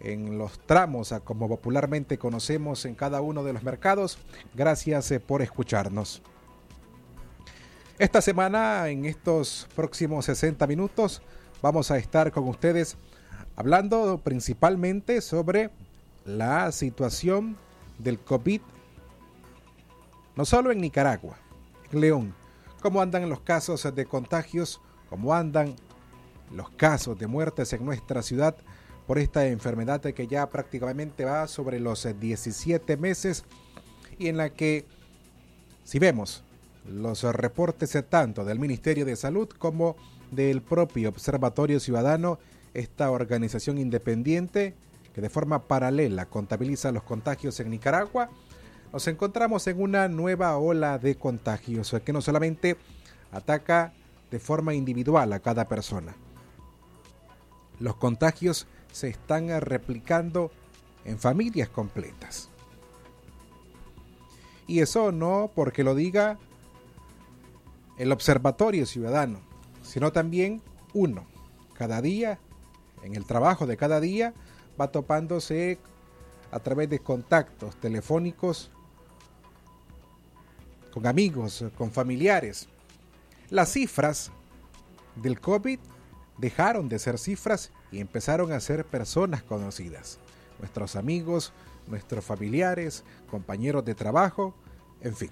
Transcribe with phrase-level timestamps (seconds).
[0.00, 4.18] en los tramos, como popularmente conocemos en cada uno de los mercados.
[4.54, 6.22] Gracias por escucharnos.
[7.98, 11.22] Esta semana, en estos próximos 60 minutos,
[11.62, 12.96] vamos a estar con ustedes
[13.56, 15.70] hablando principalmente sobre
[16.26, 17.56] la situación
[17.98, 18.60] del COVID,
[20.36, 21.38] no solo en Nicaragua,
[21.90, 22.34] en León,
[22.82, 25.74] cómo andan los casos de contagios, cómo andan
[26.50, 28.56] los casos de muertes en nuestra ciudad
[29.06, 33.44] por esta enfermedad que ya prácticamente va sobre los 17 meses
[34.18, 34.84] y en la que,
[35.84, 36.42] si vemos
[36.88, 39.96] los reportes tanto del Ministerio de Salud como
[40.30, 42.38] del propio Observatorio Ciudadano,
[42.74, 44.74] esta organización independiente
[45.14, 48.28] que de forma paralela contabiliza los contagios en Nicaragua,
[48.92, 52.76] nos encontramos en una nueva ola de contagios que no solamente
[53.32, 53.92] ataca
[54.30, 56.14] de forma individual a cada persona.
[57.80, 60.50] Los contagios se están replicando
[61.04, 62.48] en familias completas.
[64.66, 66.38] Y eso no porque lo diga
[67.98, 69.40] el Observatorio Ciudadano,
[69.82, 70.62] sino también
[70.94, 71.26] uno.
[71.74, 72.38] Cada día,
[73.02, 74.32] en el trabajo de cada día,
[74.80, 75.78] va topándose
[76.50, 78.70] a través de contactos telefónicos
[80.90, 82.66] con amigos, con familiares.
[83.50, 84.30] Las cifras
[85.16, 85.80] del COVID
[86.38, 90.18] dejaron de ser cifras y empezaron a ser personas conocidas.
[90.58, 91.52] Nuestros amigos,
[91.86, 94.54] nuestros familiares, compañeros de trabajo,
[95.00, 95.30] en fin.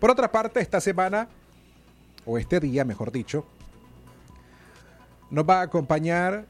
[0.00, 1.28] Por otra parte, esta semana,
[2.24, 3.46] o este día, mejor dicho,
[5.30, 6.46] nos va a acompañar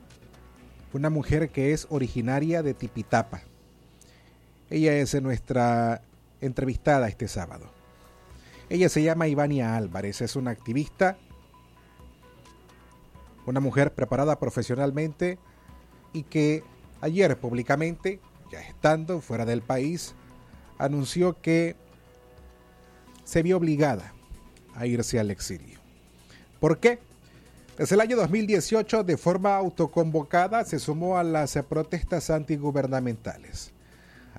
[0.93, 3.43] una mujer que es originaria de Tipitapa.
[4.69, 6.03] Ella es nuestra
[6.41, 7.71] entrevistada este sábado.
[8.69, 11.17] Ella se llama Ivania Álvarez, es una activista,
[13.47, 15.39] una mujer preparada profesionalmente
[16.13, 16.63] y que
[17.01, 18.21] ayer públicamente,
[18.51, 20.15] ya estando fuera del país,
[20.79, 21.77] anunció que
[23.25, 24.13] se vio obligada
[24.75, 25.79] a irse al exilio.
[26.61, 26.99] ¿Por qué?
[27.77, 33.73] Desde el año 2018, de forma autoconvocada, se sumó a las protestas antigubernamentales.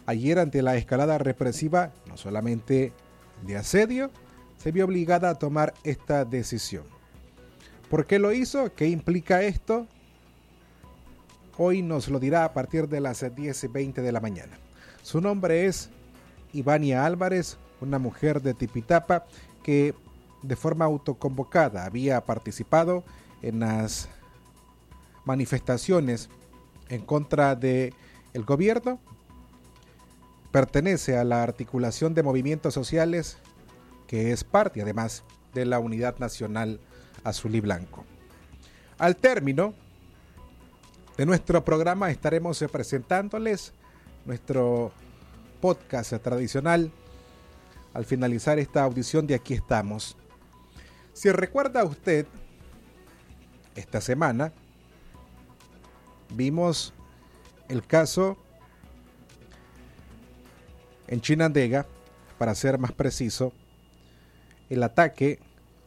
[0.07, 2.93] Ayer, ante la escalada represiva, no solamente
[3.45, 4.09] de asedio,
[4.57, 6.96] se vio obligada a tomar esta decisión.
[7.89, 8.73] ¿Por qué lo hizo?
[8.75, 9.87] ¿Qué implica esto?
[11.57, 14.59] Hoy nos lo dirá a partir de las 10 y 20 de la mañana.
[15.01, 15.89] Su nombre es
[16.51, 19.25] Ivania Álvarez, una mujer de Tipitapa
[19.63, 19.93] que
[20.43, 23.05] de forma autoconvocada había participado
[23.41, 24.09] en las
[25.23, 26.29] manifestaciones
[26.89, 27.93] en contra del
[28.33, 28.99] el gobierno.
[30.51, 33.37] Pertenece a la articulación de movimientos sociales
[34.07, 35.23] que es parte además
[35.53, 36.79] de la Unidad Nacional
[37.27, 38.05] Azul y Blanco.
[38.97, 39.73] Al término
[41.17, 43.73] de nuestro programa estaremos presentándoles
[44.25, 44.91] nuestro
[45.61, 46.91] podcast tradicional
[47.93, 50.15] al finalizar esta audición de Aquí estamos.
[51.13, 52.27] Si recuerda usted,
[53.75, 54.53] esta semana
[56.33, 56.93] vimos
[57.67, 58.37] el caso
[61.07, 61.85] en Chinandega,
[62.37, 63.51] para ser más preciso,
[64.69, 65.39] el ataque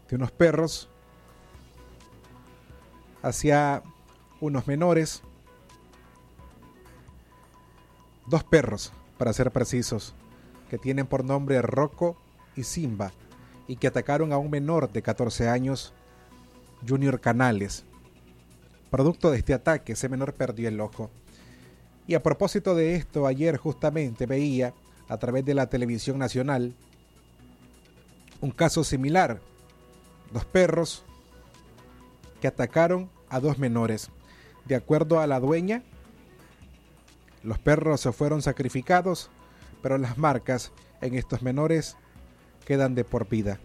[0.09, 0.90] de unos perros
[3.23, 3.83] hacia
[4.41, 5.23] unos menores,
[8.27, 10.15] dos perros, para ser precisos,
[10.71, 12.17] que tienen por nombre Rocco
[12.57, 13.13] y Simba,
[13.69, 15.93] y que atacaron a un menor de 14 años,
[16.89, 17.85] Junior Canales.
[18.91, 21.11] Producto de este ataque, ese menor perdió el ojo.
[22.07, 24.75] Y a propósito de esto, ayer justamente veía
[25.09, 26.75] a través de la televisión nacional
[28.41, 29.41] un caso similar.
[30.33, 31.05] Dos perros
[32.41, 34.11] que atacaron a dos menores.
[34.65, 35.83] De acuerdo a la dueña,
[37.43, 39.31] los perros se fueron sacrificados,
[39.83, 41.97] pero las marcas en estos menores
[42.67, 43.59] quedan de por vida.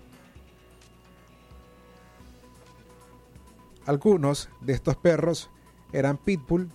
[3.86, 5.50] Algunos de estos perros
[5.94, 6.70] eran pitbull,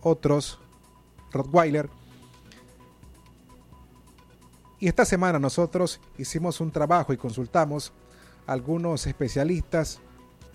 [0.00, 0.60] otros
[1.32, 1.90] rottweiler.
[4.78, 7.92] Y esta semana nosotros hicimos un trabajo y consultamos
[8.46, 10.00] a algunos especialistas,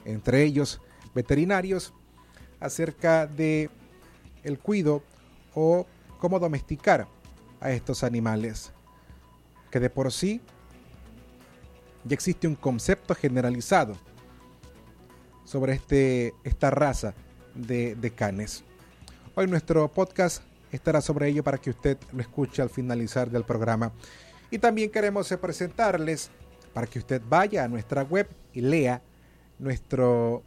[0.05, 0.81] entre ellos
[1.13, 1.93] veterinarios,
[2.59, 3.69] acerca de
[4.43, 5.03] el cuido
[5.53, 5.85] o
[6.19, 7.07] cómo domesticar
[7.61, 8.71] a estos animales,
[9.71, 10.41] que de por sí
[12.03, 13.95] ya existe un concepto generalizado
[15.45, 17.13] sobre este, esta raza
[17.55, 18.63] de, de canes.
[19.35, 23.91] Hoy nuestro podcast estará sobre ello para que usted lo escuche al finalizar del programa.
[24.51, 26.29] Y también queremos presentarles
[26.73, 29.01] para que usted vaya a nuestra web y lea
[29.59, 30.43] nuestro,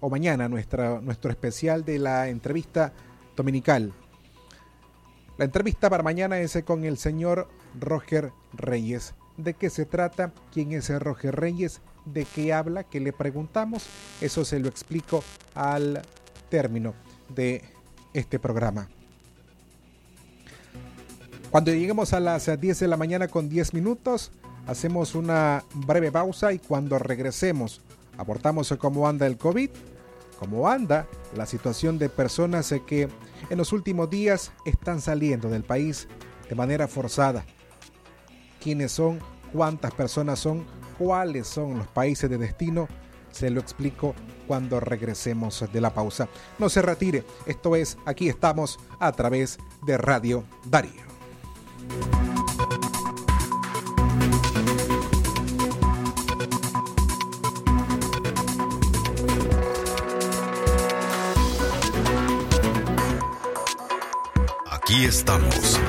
[0.00, 2.92] o mañana, nuestra, nuestro especial de la entrevista
[3.36, 3.92] dominical.
[5.36, 9.14] La entrevista para mañana es con el señor Roger Reyes.
[9.36, 10.32] ¿De qué se trata?
[10.52, 11.80] ¿Quién es Roger Reyes?
[12.04, 12.84] ¿De qué habla?
[12.84, 13.86] ¿Qué le preguntamos?
[14.20, 15.24] Eso se lo explico
[15.54, 16.02] al
[16.50, 16.94] término
[17.34, 17.64] de
[18.12, 18.88] este programa.
[21.50, 24.30] Cuando lleguemos a las 10 de la mañana con 10 minutos,
[24.66, 27.80] hacemos una breve pausa y cuando regresemos
[28.16, 29.70] aportamos cómo anda el COVID,
[30.38, 31.06] cómo anda
[31.36, 33.08] la situación de personas que
[33.50, 36.08] en los últimos días están saliendo del país
[36.48, 37.44] de manera forzada.
[38.60, 39.18] ¿Quiénes son?
[39.52, 40.64] ¿Cuántas personas son?
[40.98, 42.88] ¿Cuáles son los países de destino?
[43.30, 44.14] Se lo explico
[44.46, 46.28] cuando regresemos de la pausa.
[46.58, 51.02] No se retire, esto es, aquí estamos a través de Radio Darío.
[64.86, 65.80] Aquí estamos.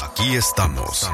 [0.00, 1.10] Aquí estamos.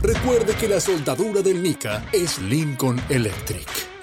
[0.00, 3.83] Recuerde que la soldadura del Nica es Lincoln Electric.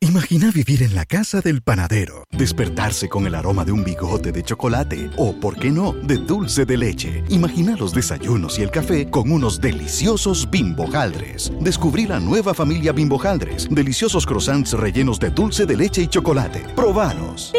[0.00, 4.44] Imagina vivir en la casa del panadero, despertarse con el aroma de un bigote de
[4.44, 7.24] chocolate o, por qué no, de dulce de leche.
[7.30, 11.50] Imagina los desayunos y el café con unos deliciosos bimbojaldres.
[11.60, 16.60] Descubrí la nueva familia bimbojaldres, deliciosos croissants rellenos de dulce de leche y chocolate.
[16.76, 17.52] Probanos.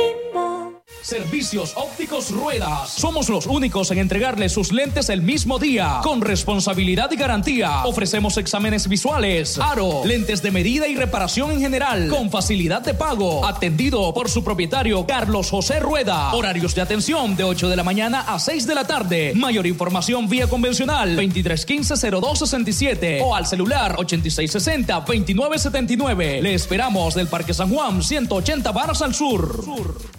[1.09, 2.91] Servicios Ópticos Ruedas.
[2.91, 7.83] Somos los únicos en entregarle sus lentes el mismo día, con responsabilidad y garantía.
[7.85, 13.43] Ofrecemos exámenes visuales, aro, lentes de medida y reparación en general, con facilidad de pago.
[13.43, 16.31] Atendido por su propietario Carlos José Rueda.
[16.31, 19.33] Horarios de atención de 8 de la mañana a 6 de la tarde.
[19.33, 26.41] Mayor información vía convencional 2315-0267 o al celular 8660-2979.
[26.41, 30.18] Le esperamos del Parque San Juan, 180 Barras al sur.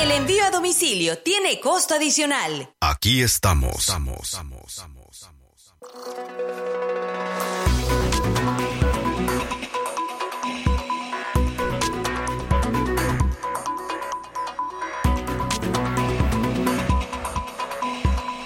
[0.00, 2.70] El envío a domicilio tiene costo adicional.
[2.80, 3.86] Aquí estamos.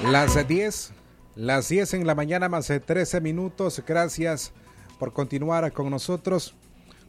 [0.03, 0.93] Las 10,
[1.35, 3.83] las 10 en la mañana más de 13 minutos.
[3.87, 4.53] Gracias
[4.99, 6.55] por continuar con nosotros.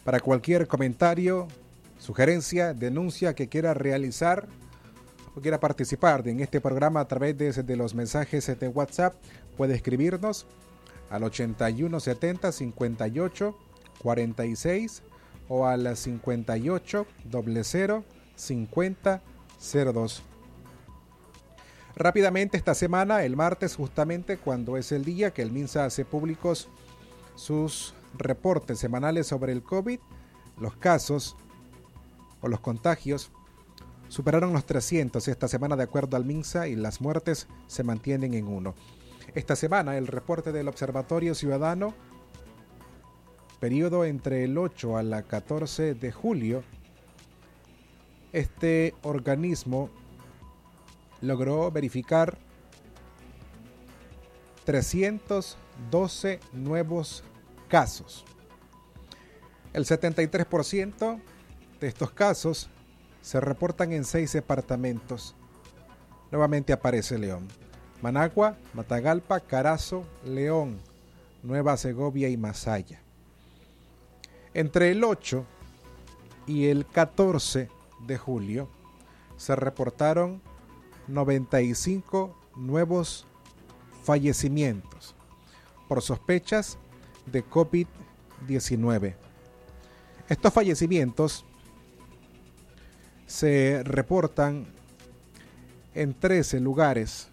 [0.03, 1.48] Para cualquier comentario,
[2.08, 4.48] sugerencia, denuncia que quiera realizar
[5.36, 9.16] o quiera participar en este programa a través de, de los mensajes de WhatsApp,
[9.58, 10.46] puede escribirnos
[11.10, 13.58] al 8170 58
[14.00, 15.04] 46
[15.50, 18.04] o al 58 00
[18.36, 19.22] 50
[19.94, 20.24] 02.
[21.98, 26.70] Rápidamente esta semana, el martes justamente cuando es el día que el MINSA hace públicos
[27.36, 30.00] sus reportes semanales sobre el COVID,
[30.58, 31.36] los casos
[32.48, 33.32] los contagios
[34.08, 38.48] superaron los 300 esta semana de acuerdo al MINSA y las muertes se mantienen en
[38.48, 38.75] uno.
[39.36, 41.94] Esta semana el reporte del Observatorio Ciudadano,
[43.60, 46.63] periodo entre el 8 al 14 de julio,
[48.32, 49.89] este organismo
[51.22, 52.38] logró verificar
[54.66, 57.24] 312 nuevos
[57.68, 58.25] casos.
[59.74, 61.20] El 73%
[61.80, 62.70] de estos casos
[63.22, 65.36] se reportan en seis departamentos.
[66.32, 67.48] Nuevamente aparece León.
[68.02, 70.80] Managua, Matagalpa, Carazo, León,
[71.44, 73.02] Nueva Segovia y Masaya.
[74.54, 75.46] Entre el 8
[76.46, 77.70] y el 14
[78.06, 78.70] de julio
[79.36, 80.42] se reportaron
[81.08, 83.26] 95 nuevos
[84.04, 85.16] fallecimientos
[85.88, 86.78] por sospechas
[87.26, 89.16] de COVID-19.
[90.30, 91.46] Estos fallecimientos
[93.28, 94.66] se reportan
[95.94, 97.28] en 13 lugares,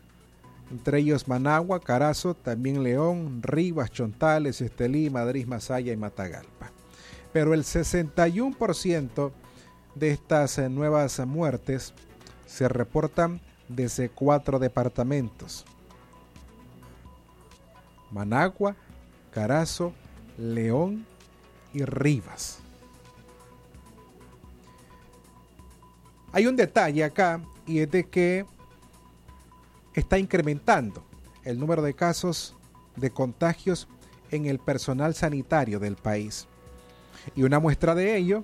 [0.70, 6.72] entre ellos Managua, Carazo, también León, Rivas, Chontales, Estelí, Madrid, Masaya y Matagalpa.
[7.32, 9.32] Pero el 61%
[9.94, 11.94] de estas nuevas muertes
[12.46, 15.64] se reportan desde cuatro departamentos.
[18.10, 18.76] Managua,
[19.32, 19.92] Carazo,
[20.38, 21.06] León
[21.72, 22.63] y Rivas.
[26.34, 28.44] Hay un detalle acá y es de que
[29.94, 31.04] está incrementando
[31.44, 32.56] el número de casos
[32.96, 33.86] de contagios
[34.32, 36.48] en el personal sanitario del país.
[37.36, 38.42] Y una muestra de ello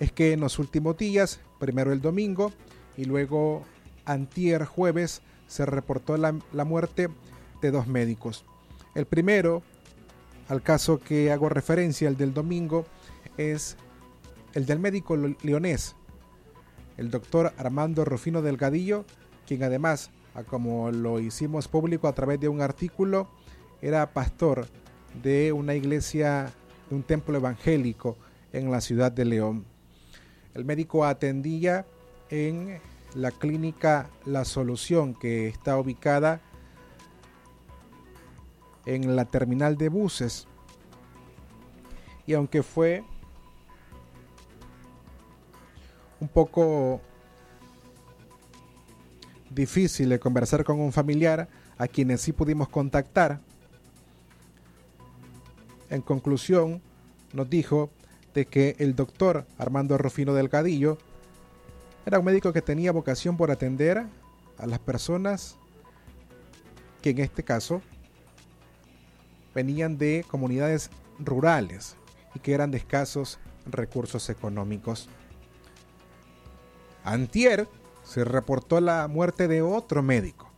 [0.00, 2.52] es que en los últimos días, primero el domingo
[2.96, 3.62] y luego
[4.06, 7.10] antier jueves, se reportó la, la muerte
[7.62, 8.44] de dos médicos.
[8.96, 9.62] El primero,
[10.48, 12.86] al caso que hago referencia, el del domingo,
[13.36, 13.76] es
[14.54, 15.94] el del médico leonés,
[17.00, 19.06] el doctor Armando Rufino Delgadillo,
[19.46, 20.10] quien además,
[20.48, 23.30] como lo hicimos público a través de un artículo,
[23.80, 24.66] era pastor
[25.22, 26.52] de una iglesia,
[26.90, 28.18] de un templo evangélico
[28.52, 29.64] en la ciudad de León.
[30.52, 31.86] El médico atendía
[32.28, 32.80] en
[33.14, 36.42] la clínica La Solución, que está ubicada
[38.84, 40.46] en la terminal de buses.
[42.26, 43.04] Y aunque fue
[46.20, 47.00] un poco
[49.50, 51.48] difícil de conversar con un familiar
[51.78, 53.40] a quienes sí pudimos contactar,
[55.88, 56.80] en conclusión
[57.32, 57.90] nos dijo
[58.32, 60.98] de que el doctor Armando Rufino Delgadillo
[62.06, 64.06] era un médico que tenía vocación por atender
[64.58, 65.56] a las personas
[67.02, 67.82] que en este caso
[69.54, 71.96] venían de comunidades rurales
[72.34, 75.08] y que eran de escasos recursos económicos.
[77.04, 77.68] Antier
[78.02, 80.50] se reportó la muerte de otro médico,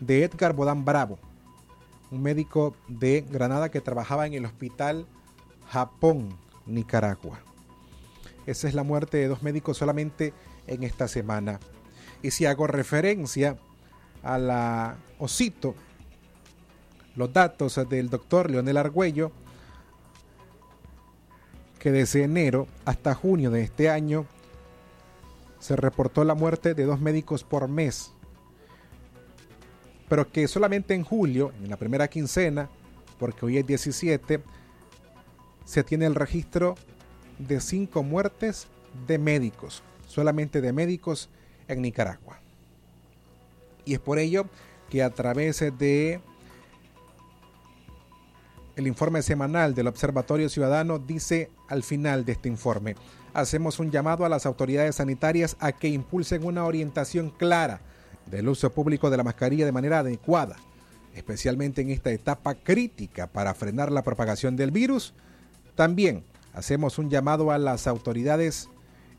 [0.00, 1.18] de Edgar Bodán Bravo,
[2.10, 5.06] un médico de Granada que trabajaba en el hospital
[5.68, 7.40] Japón, Nicaragua.
[8.46, 10.32] Esa es la muerte de dos médicos solamente
[10.66, 11.60] en esta semana.
[12.22, 13.58] Y si hago referencia
[14.22, 15.74] a la OSITO,
[17.16, 19.32] los datos del doctor Leonel Argüello,
[21.78, 24.26] que desde enero hasta junio de este año
[25.64, 28.12] se reportó la muerte de dos médicos por mes,
[30.10, 32.68] pero que solamente en julio, en la primera quincena,
[33.18, 34.42] porque hoy es 17,
[35.64, 36.74] se tiene el registro
[37.38, 38.66] de cinco muertes
[39.06, 41.30] de médicos, solamente de médicos
[41.66, 42.40] en Nicaragua.
[43.86, 44.44] Y es por ello
[44.90, 46.20] que a través de
[48.76, 52.96] el informe semanal del Observatorio Ciudadano dice al final de este informe,
[53.32, 57.80] hacemos un llamado a las autoridades sanitarias a que impulsen una orientación clara
[58.26, 60.56] del uso público de la mascarilla de manera adecuada,
[61.14, 65.14] especialmente en esta etapa crítica para frenar la propagación del virus.
[65.76, 68.68] También hacemos un llamado a las autoridades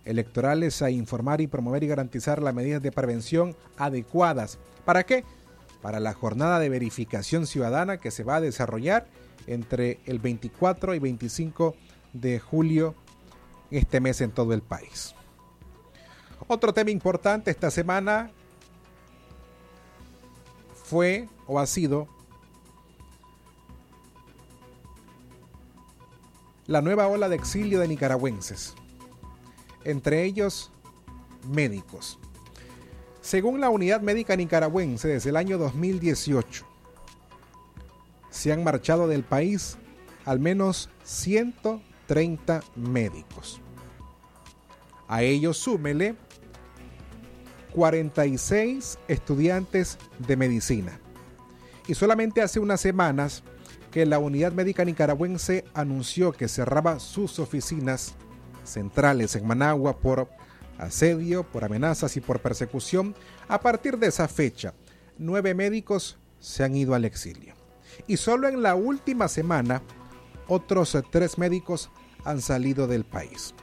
[0.03, 4.59] electorales a informar y promover y garantizar las medidas de prevención adecuadas.
[4.83, 5.24] ¿Para qué?
[5.81, 9.07] Para la jornada de verificación ciudadana que se va a desarrollar
[9.47, 11.75] entre el 24 y 25
[12.13, 12.95] de julio
[13.71, 15.15] este mes en todo el país.
[16.47, 18.31] Otro tema importante esta semana
[20.83, 22.07] fue o ha sido
[26.67, 28.75] la nueva ola de exilio de nicaragüenses,
[29.83, 30.71] entre ellos
[31.49, 32.19] médicos.
[33.21, 36.75] Según la Unidad Médica Nicaragüense, desde el año 2018
[38.45, 39.75] se han marchado del país
[40.23, 43.59] al menos 130 médicos.
[45.07, 46.13] A ellos súmele
[47.73, 50.99] 46 estudiantes de medicina.
[51.87, 53.41] Y solamente hace unas semanas
[53.89, 58.13] que la Unidad Médica Nicaragüense anunció que cerraba sus oficinas
[58.63, 60.29] centrales en Managua por
[60.77, 63.15] asedio, por amenazas y por persecución.
[63.47, 64.75] A partir de esa fecha,
[65.17, 67.64] nueve médicos se han ido al exilio.
[68.07, 69.81] Y solo en la última semana,
[70.47, 71.89] otros tres médicos
[72.24, 73.53] han salido del país.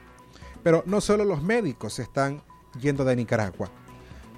[0.63, 2.41] Pero no solo los médicos están
[2.79, 3.69] yendo de Nicaragua.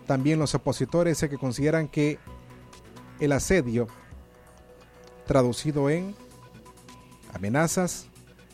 [0.08, 2.20] También los opositores que consideran que
[3.20, 3.88] el asedio,
[5.26, 6.16] traducido en
[7.34, 8.08] amenazas,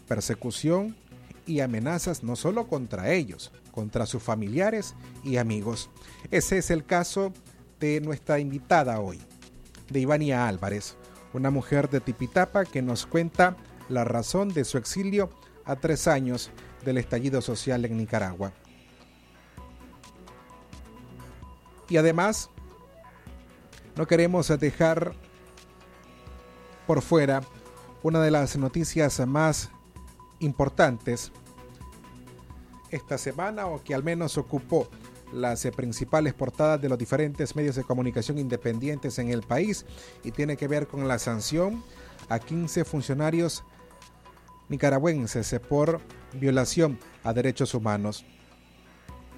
[0.08, 0.96] persecución
[1.46, 5.89] y amenazas no solo contra ellos, contra sus familiares y amigos.
[6.30, 7.34] Ese es el caso
[7.80, 9.20] de nuestra invitada hoy,
[9.89, 10.96] de Ivania Álvarez,
[11.34, 13.56] una mujer de Tipitapa que nos cuenta
[13.89, 15.30] la razón de su exilio
[15.65, 16.52] a tres años
[16.84, 18.54] del estallido social en Nicaragua.
[21.89, 22.50] Y además,
[23.96, 25.13] no queremos dejar
[26.88, 27.41] por fuera
[28.04, 29.70] una de las noticias más
[30.39, 31.32] importantes
[32.89, 34.89] esta semana o que al menos ocupó
[35.32, 39.86] las eh, principales portadas de los diferentes medios de comunicación independientes en el país
[40.24, 41.84] y tiene que ver con la sanción
[42.30, 43.63] a 15 funcionarios
[44.70, 46.00] nicaragüenses por
[46.34, 48.26] violación a derechos humanos.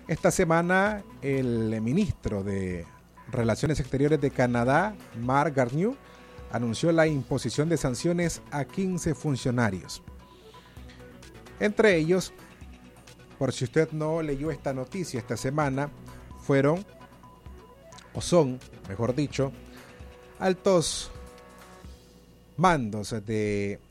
[0.08, 2.86] Esta semana el ministro de
[3.32, 5.96] Relaciones Exteriores de Canadá, Mark Garneau,
[6.52, 10.04] anunció la imposición de sanciones a 15 funcionarios.
[11.60, 12.34] Entre ellos,
[13.44, 15.90] por si usted no leyó esta noticia esta semana,
[16.40, 16.86] fueron,
[18.14, 19.52] o son, mejor dicho,
[20.40, 21.12] altos
[22.56, 23.82] mandos de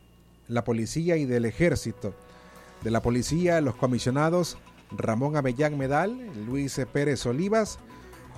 [0.49, 2.15] la policía y del ejército.
[2.83, 4.57] De la policía, los comisionados
[4.91, 7.79] Ramón Avellán Medal, Luis Pérez Olivas,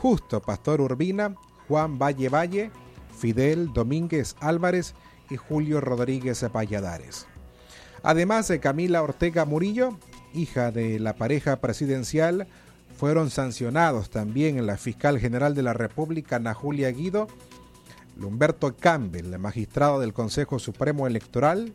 [0.02, 1.36] Justo Pastor Urbina,
[1.68, 2.72] Juan Valle Valle,
[3.16, 4.96] Fidel Domínguez Álvarez
[5.30, 7.28] y Julio Rodríguez Valladares.
[8.02, 9.96] Además de Camila Ortega Murillo,
[10.34, 12.46] hija de la pareja presidencial,
[12.96, 17.28] fueron sancionados también la fiscal general de la República, Ana Julia Guido,
[18.18, 21.72] Lumberto Campbell, magistrado del Consejo Supremo Electoral,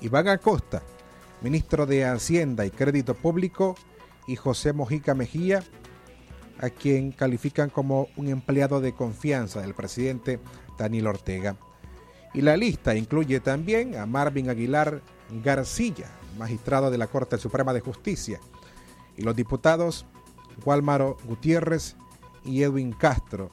[0.00, 0.82] Iván Acosta,
[1.42, 3.76] ministro de Hacienda y Crédito Público,
[4.26, 5.62] y José Mojica Mejía,
[6.58, 10.38] a quien califican como un empleado de confianza del presidente
[10.78, 11.56] Daniel Ortega.
[12.34, 15.02] Y la lista incluye también a Marvin Aguilar
[15.42, 16.06] García,
[16.38, 18.40] magistrado de la Corte Suprema de Justicia,
[19.16, 20.06] y los diputados
[20.64, 21.96] Guálmaro Gutiérrez
[22.44, 23.50] y Edwin Castro.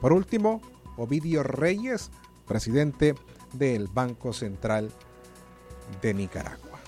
[0.00, 0.60] Por último,
[0.96, 2.10] Ovidio Reyes,
[2.46, 3.14] presidente
[3.52, 4.90] del Banco Central
[6.00, 6.80] de Nicaragua.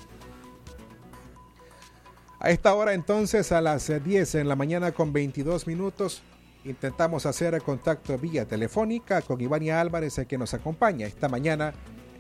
[2.40, 6.22] A esta hora entonces, a las 10 en la mañana con 22 minutos,
[6.64, 11.72] intentamos hacer contacto vía telefónica con Ivania Álvarez, que nos acompaña esta mañana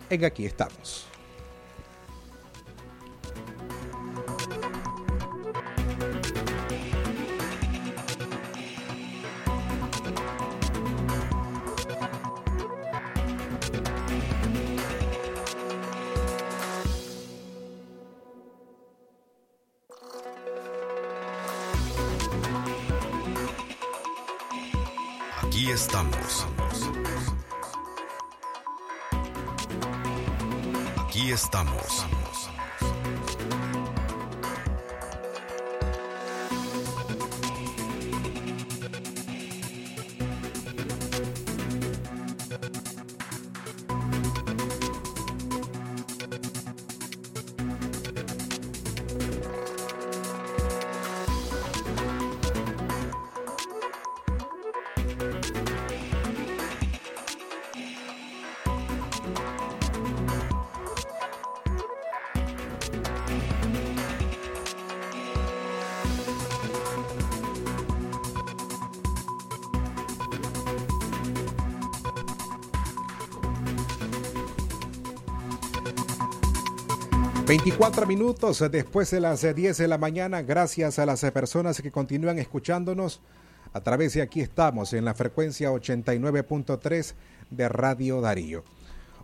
[0.08, 1.13] en Aquí estamos.
[25.74, 26.46] Estamos.
[31.02, 32.06] Aquí estamos.
[77.46, 82.38] 24 minutos después de las 10 de la mañana, gracias a las personas que continúan
[82.38, 83.20] escuchándonos
[83.74, 87.12] a través de aquí estamos en la frecuencia 89.3
[87.50, 88.64] de Radio Darío.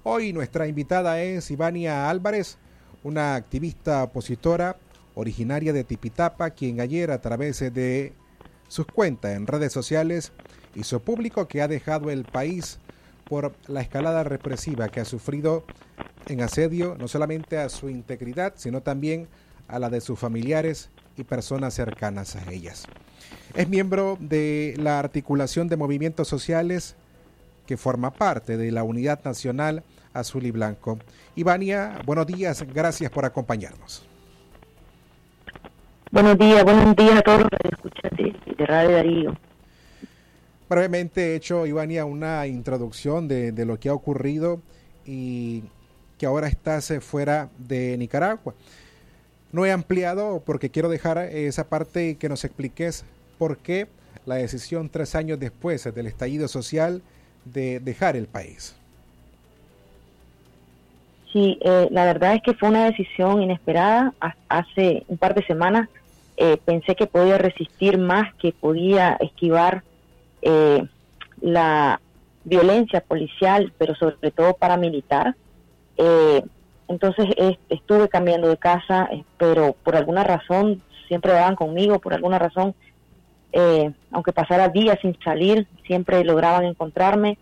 [0.02, 2.58] Hoy nuestra invitada es Ivania Álvarez,
[3.04, 4.76] una activista opositora
[5.14, 8.12] originaria de Tipitapa, quien ayer a través de
[8.68, 10.32] sus cuentas en redes sociales
[10.74, 12.80] hizo público que ha dejado el país
[13.24, 15.64] por la escalada represiva que ha sufrido
[16.28, 19.28] en asedio no solamente a su integridad, sino también
[19.68, 22.86] a la de sus familiares y personas cercanas a ellas.
[23.54, 26.96] Es miembro de la articulación de movimientos sociales
[27.66, 30.98] que forma parte de la Unidad Nacional Azul y Blanco.
[31.36, 34.06] Ivania, buenos días, gracias por acompañarnos.
[36.10, 39.38] Buenos días, buenos días a todos los que escuchan de, de Radio Darío.
[40.68, 44.60] Brevemente he hecho, Ivania, una introducción de, de lo que ha ocurrido
[45.04, 45.64] y
[46.20, 48.54] que ahora estás eh, fuera de Nicaragua.
[49.52, 53.06] No he ampliado porque quiero dejar esa parte y que nos expliques
[53.38, 53.88] por qué
[54.26, 57.00] la decisión tres años después del estallido social
[57.46, 58.76] de dejar el país.
[61.32, 64.12] Sí, eh, la verdad es que fue una decisión inesperada.
[64.50, 65.88] Hace un par de semanas
[66.36, 69.84] eh, pensé que podía resistir más, que podía esquivar
[71.40, 72.00] la
[72.44, 75.34] violencia policial, pero sobre todo paramilitar.
[76.02, 76.42] Eh,
[76.88, 77.26] entonces
[77.68, 82.74] estuve cambiando de casa, eh, pero por alguna razón siempre daban conmigo, por alguna razón,
[83.52, 87.36] eh, aunque pasara días sin salir, siempre lograban encontrarme.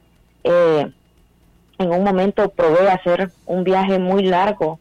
[0.44, 4.80] en un momento probé hacer un viaje muy largo,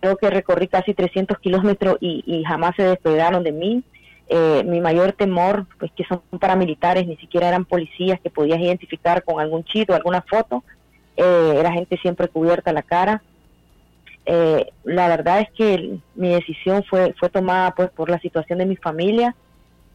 [0.00, 3.82] creo que recorrí casi 300 kilómetros y, jamás se despegaron de mí.
[4.64, 9.40] mi mayor temor, pues que son paramilitares, ni siquiera eran policías que podías identificar con
[9.40, 10.62] algún chito, alguna foto,
[11.16, 13.22] eh, era gente siempre cubierta la cara.
[14.26, 18.66] Eh, la verdad es que mi decisión fue, fue tomada pues por la situación de
[18.66, 19.34] mi familia,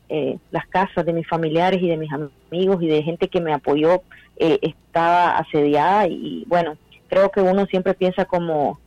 [0.08, 3.54] eh, las casas de mis familiares y de mis amigos y de gente que me
[3.54, 4.02] apoyó
[4.38, 6.78] estaba asediada y bueno,
[7.10, 8.80] creo que uno siempre piensa como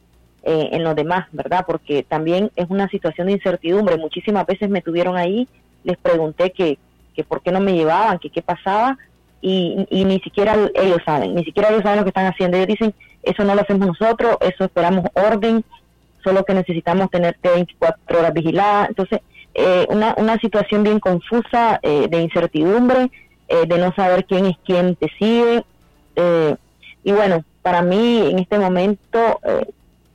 [0.45, 1.65] en los demás, ¿verdad?
[1.67, 3.99] Porque también es una situación de incertidumbre.
[3.99, 5.47] Muchísimas veces me tuvieron ahí,
[5.85, 6.79] les pregunté que,
[7.15, 8.97] que por qué no me llevaban, que qué pasaba
[9.43, 12.57] y, ni siquiera ellos saben, ni siquiera ellos saben lo que están haciendo.
[12.57, 15.65] Ellos dicen, eso no lo hacemos nosotros, eso esperamos orden,
[16.23, 18.87] solo que necesitamos tenerte 24 horas vigilada.
[18.87, 19.21] Entonces,
[19.55, 23.11] eh, una, una situación bien confusa, eh, de incertidumbre,
[23.49, 25.65] eh, de no saber quién es quién te sigue.
[27.05, 29.41] y bueno, para mí en este momento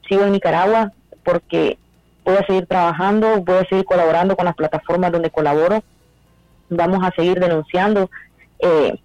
[0.08, 1.78] sigo en Nicaragua porque
[2.24, 5.84] voy a seguir trabajando, voy a seguir colaborando con las plataformas donde colaboro,
[6.70, 8.10] vamos a seguir denunciando.
[8.60, 9.00] Eh,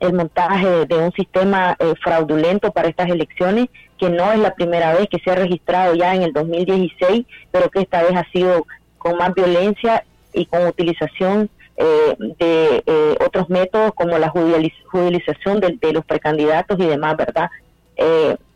[0.00, 4.92] el montaje de un sistema eh, fraudulento para estas elecciones, que no es la primera
[4.94, 8.66] vez que se ha registrado ya en el 2016, pero que esta vez ha sido
[8.98, 15.92] con más violencia y con utilización eh, de eh, otros métodos como la judicialización de,
[15.92, 17.50] los precandidatos y demás, ¿verdad?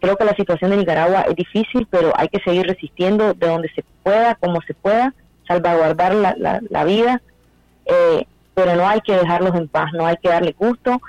[0.01, 3.71] creo que la situación de Nicaragua es difícil, pero hay que seguir resistiendo de donde
[3.71, 5.15] se pueda, como se pueda,
[5.49, 7.23] salvaguardar la, la vida,
[8.53, 11.01] pero no hay que dejarlos en paz, no hay que darle gusto,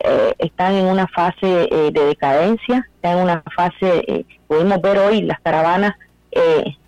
[0.00, 4.98] eh, están en una fase eh, de decadencia, están en una fase, eh, podemos ver
[4.98, 5.94] hoy las caravanas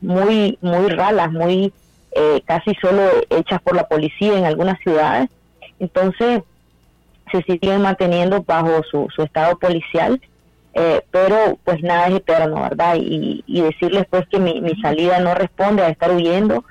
[0.00, 1.72] muy, muy ralas, muy
[2.44, 5.28] casi solo hechas por la policía en algunas ciudades.
[5.80, 6.42] Entonces,
[7.32, 10.20] se siguen manteniendo bajo su, su estado policial,
[11.10, 12.96] pero pues nada es eterno, ¿verdad?
[13.00, 16.64] Y, y decirles pues que mi, mi salida no responde a estar huyendo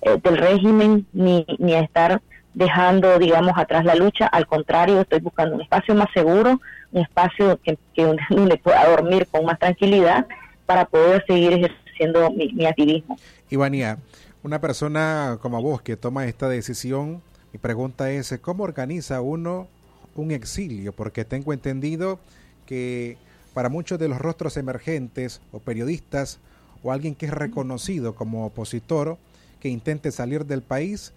[0.00, 2.22] del régimen ni, ni a estar
[2.54, 4.26] dejando, digamos, atrás la lucha.
[4.26, 6.60] Al contrario, estoy buscando un espacio más seguro,
[6.92, 10.26] un espacio que, que donde pueda dormir con más tranquilidad
[10.66, 13.16] para poder seguir ejerciendo mi, activismo.
[13.50, 13.98] Ivania,
[14.42, 19.68] una persona como vos que toma esta decisión, mi pregunta es, ¿cómo organiza uno
[20.14, 20.92] un exilio?
[20.92, 22.18] Porque tengo entendido
[22.66, 23.18] que
[23.54, 26.38] para muchos de los rostros emergentes o periodistas
[26.82, 29.18] o alguien que es reconocido como opositor
[29.60, 31.12] que intente salir del país,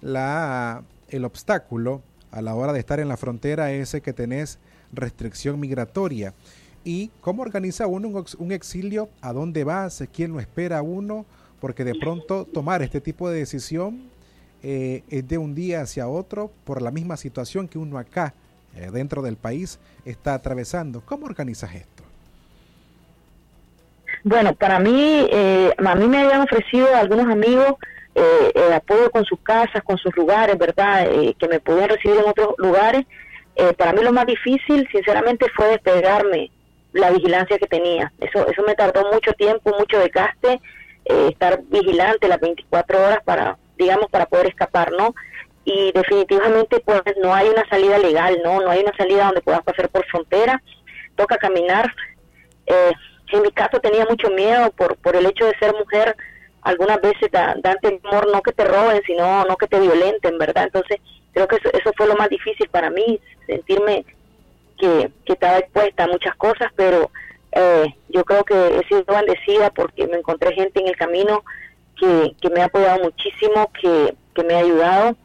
[0.00, 4.58] la, el obstáculo a la hora de estar en la frontera es que tenés
[4.92, 6.34] restricción migratoria.
[6.84, 9.08] ¿Y cómo organiza uno un exilio?
[9.20, 10.04] ¿A dónde vas?
[10.12, 11.26] ¿Quién lo espera uno?
[11.60, 14.02] Porque de pronto tomar este tipo de decisión
[14.62, 18.32] eh, es de un día hacia otro por la misma situación que uno acá,
[18.76, 21.02] eh, dentro del país, está atravesando.
[21.04, 22.04] ¿Cómo organizas esto?
[24.24, 27.74] Bueno, para mí, eh, a mí me habían ofrecido algunos amigos
[28.20, 31.06] eh, eh, apoyo con sus casas, con sus lugares, ¿verdad?
[31.06, 33.06] Eh, que me podían recibir en otros lugares.
[33.76, 36.50] para mí lo más difícil, sinceramente, fue despegarme
[36.92, 38.12] la vigilancia que tenía.
[38.20, 40.60] Eso, eso me tardó mucho tiempo, mucho desgaste,
[41.04, 45.14] estar vigilante las 24 horas para, digamos, para poder escapar, ¿no?
[45.64, 48.60] Y definitivamente, pues, no hay una salida legal, ¿no?
[48.60, 50.62] No hay una salida donde puedas pasar por frontera.
[51.16, 51.92] Toca caminar.
[52.66, 56.16] en mi caso tenía mucho miedo por, por el hecho de ser mujer
[56.62, 60.64] algunas veces dan temor no que te roben, sino no que te violenten, ¿verdad?
[60.64, 60.98] Entonces,
[61.32, 64.04] creo que eso, fue lo más difícil para mí, sentirme
[64.78, 67.10] que, estaba expuesta a muchas cosas, pero
[67.52, 71.44] eh, yo creo que he sido bendecida porque me encontré gente en el camino
[71.98, 75.16] que, me ha apoyado muchísimo, que, me ha ayudado.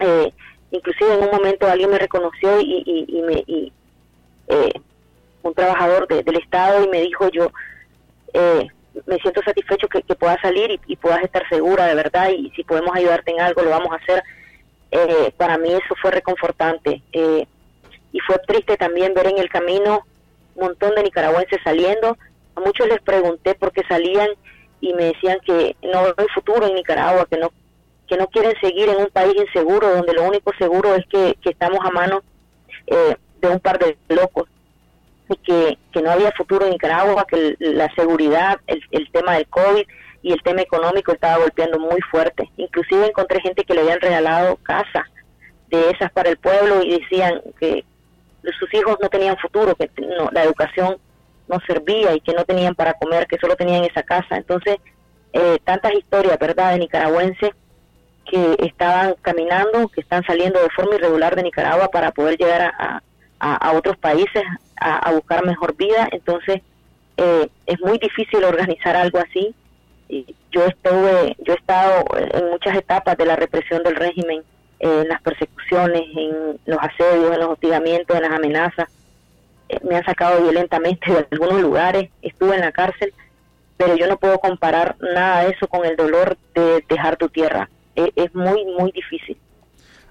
[0.00, 0.30] Eh,
[0.70, 3.44] inclusive en un momento alguien me reconoció y, y, me...
[4.48, 4.80] Eh,
[5.46, 7.50] un trabajador del Estado y me dijo yo,
[8.34, 8.68] eh,
[9.04, 12.94] me siento satisfecho que, puedas salir y, puedas estar segura de verdad y si podemos
[12.94, 14.22] ayudarte en algo lo vamos a hacer.
[14.90, 17.46] Eh, para mí eso fue reconfortante eh,
[18.12, 20.06] y fue triste también ver en el camino
[20.54, 22.16] un montón de nicaragüenses saliendo.
[22.54, 24.28] A muchos les pregunté por qué salían
[24.80, 27.50] y me decían que no hay futuro en Nicaragua, que no
[28.06, 31.80] que no quieren seguir en un país inseguro donde lo único seguro es que, estamos
[31.82, 32.22] a mano
[32.86, 34.48] eh, de un par de locos
[35.44, 39.86] que, que no había futuro en Nicaragua, que la seguridad, el, tema del COVID
[40.22, 42.50] y el tema económico estaba golpeando muy fuerte.
[42.56, 45.04] Inclusive encontré gente que le habían regalado casas
[45.68, 47.84] de esas para el pueblo y decían que
[48.58, 50.98] sus hijos no tenían futuro, que no, la educación
[51.48, 54.36] no servía y que no tenían para comer, que solo tenían esa casa.
[54.36, 54.76] Entonces,
[55.32, 57.50] eh, tantas historias, ¿verdad?, de nicaragüenses
[58.26, 63.02] que estaban caminando, que están saliendo de forma irregular de Nicaragua para poder llegar a,
[63.74, 64.42] otros países
[64.80, 66.08] a, buscar mejor vida.
[66.12, 66.62] Entonces,
[67.16, 69.54] eh, es muy difícil organizar algo así.
[70.52, 74.42] Yo estuve, yo he estado en muchas etapas de la represión del régimen,
[74.78, 78.88] en las persecuciones, en los asedios, en los hostigamientos, en las amenazas.
[79.68, 83.12] Eh, me han sacado violentamente de algunos lugares, estuve en la cárcel,
[83.76, 87.68] pero yo no puedo comparar nada de eso con el dolor de dejar tu tierra.
[87.94, 89.36] E, es muy, muy difícil.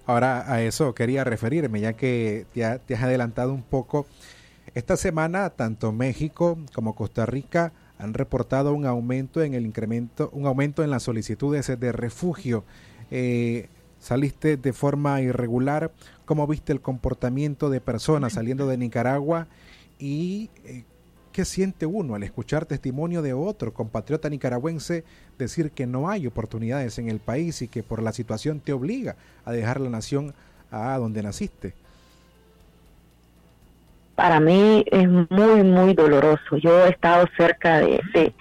[0.06, 4.06] Ahora a eso quería referirme, ya que te, has adelantado un poco.
[4.74, 10.46] Esta semana tanto México como Costa Rica han reportado un aumento en el incremento, un
[10.46, 12.66] aumento en las solicitudes de refugio.
[13.10, 15.92] Eh, saliste de forma irregular.
[16.26, 19.48] ¿Cómo viste el comportamiento de personas saliendo de Nicaragua
[19.98, 20.84] y eh,
[21.36, 25.04] ¿Qué siente uno al escuchar testimonio de otro compatriota nicaragüense
[25.38, 29.18] decir que no hay oportunidades en el país y que por la situación te obliga
[29.44, 30.34] a dejar la nación
[30.72, 31.74] a donde naciste?
[34.16, 36.56] Para mí es muy, muy doloroso.
[36.56, 38.34] Yo he estado cerca de,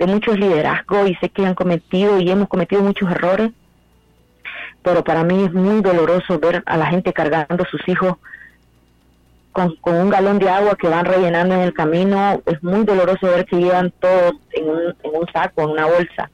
[0.00, 3.52] muchos liderazgos y sé que han cometido y hemos cometido muchos errores,
[4.82, 8.16] pero para mí es muy doloroso ver a la gente cargando sus hijos
[9.52, 12.42] con, un galón de agua que van rellenando en el camino.
[12.46, 16.30] Es muy doloroso ver que llevan todo en un, en un saco, en una bolsa,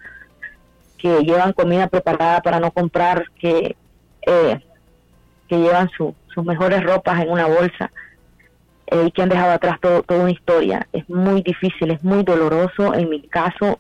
[0.99, 3.77] que llevan comida preparada para no comprar, que,
[4.23, 4.61] eh,
[5.49, 7.91] que llevan sus mejores ropas en una bolsa
[8.89, 10.87] eh, y que han dejado atrás todo, toda una historia.
[10.93, 12.95] Es muy difícil, es muy doloroso.
[12.95, 13.79] En mi caso,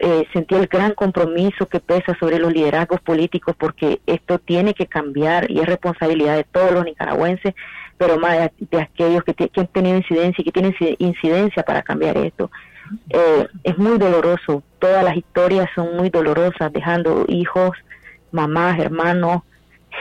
[0.00, 4.86] eh, sentí el gran compromiso que pesa sobre los liderazgos políticos porque esto tiene que
[4.86, 7.54] cambiar y es responsabilidad de todos los nicaragüenses
[7.98, 12.50] pero más de, aquellos que, han tenido incidencia y que tienen incidencia para cambiar esto.
[13.10, 17.72] Eh, es muy doloroso, todas las historias son muy dolorosas, dejando hijos,
[18.30, 19.42] mamás, hermanos,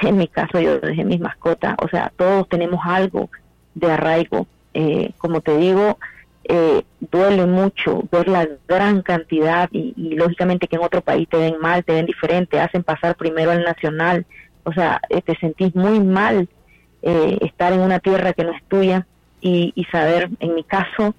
[0.01, 3.29] en mi caso yo dejé mis mascotas, o sea, todos tenemos algo
[3.73, 4.47] de arraigo.
[4.73, 5.97] Eh, como te digo,
[6.43, 11.37] eh, duele mucho ver la gran cantidad y, y, lógicamente que en otro país te
[11.37, 14.25] ven mal, te ven diferente, hacen pasar primero al nacional,
[14.63, 16.47] o sea, te sentís muy mal
[17.01, 19.05] eh, estar en una tierra que no es tuya
[19.39, 21.15] y, saber, en mi caso,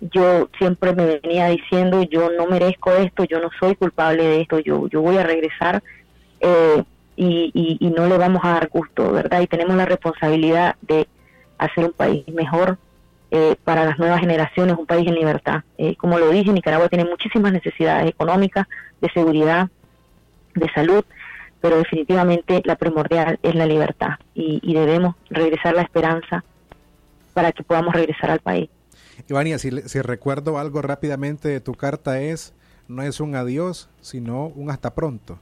[0.00, 4.58] yo siempre me venía diciendo, yo no merezco esto, yo no soy culpable de esto,
[4.58, 5.82] yo, yo voy a regresar.
[6.40, 6.82] Eh,
[7.16, 9.42] y, y, no le vamos a dar gusto, ¿verdad?
[9.42, 11.06] Y tenemos la responsabilidad de
[11.58, 12.78] hacer un país mejor
[13.32, 15.62] eh, para las nuevas generaciones, un país en libertad.
[15.78, 18.66] Eh, como lo dije, Nicaragua tiene muchísimas necesidades económicas,
[19.00, 19.68] de seguridad,
[20.54, 21.04] de salud,
[21.60, 26.44] pero definitivamente la primordial es la libertad y, y debemos regresar la esperanza
[27.34, 28.68] para que podamos regresar al país.
[29.28, 32.54] Ivania, si, si recuerdo algo rápidamente de tu carta es,
[32.88, 35.38] no es un adiós, sino un hasta pronto.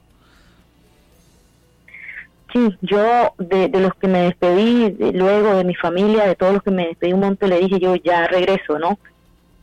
[2.53, 6.71] Sí, yo de, los que me despedí, luego de mi familia, de todos los que
[6.71, 8.97] me despedí un montón, le dije yo ya regreso, ¿no?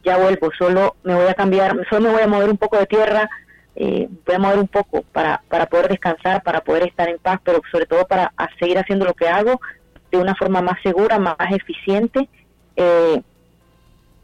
[0.04, 2.86] Ya vuelvo, solo me voy a cambiar, solo me voy a mover un poco de
[2.86, 3.28] tierra,
[3.76, 7.40] eh, voy a mover un poco para, para poder descansar, para poder estar en paz,
[7.44, 9.60] pero sobre todo para seguir haciendo lo que hago
[10.10, 12.28] de una forma más segura, más eficiente
[12.76, 13.20] eh,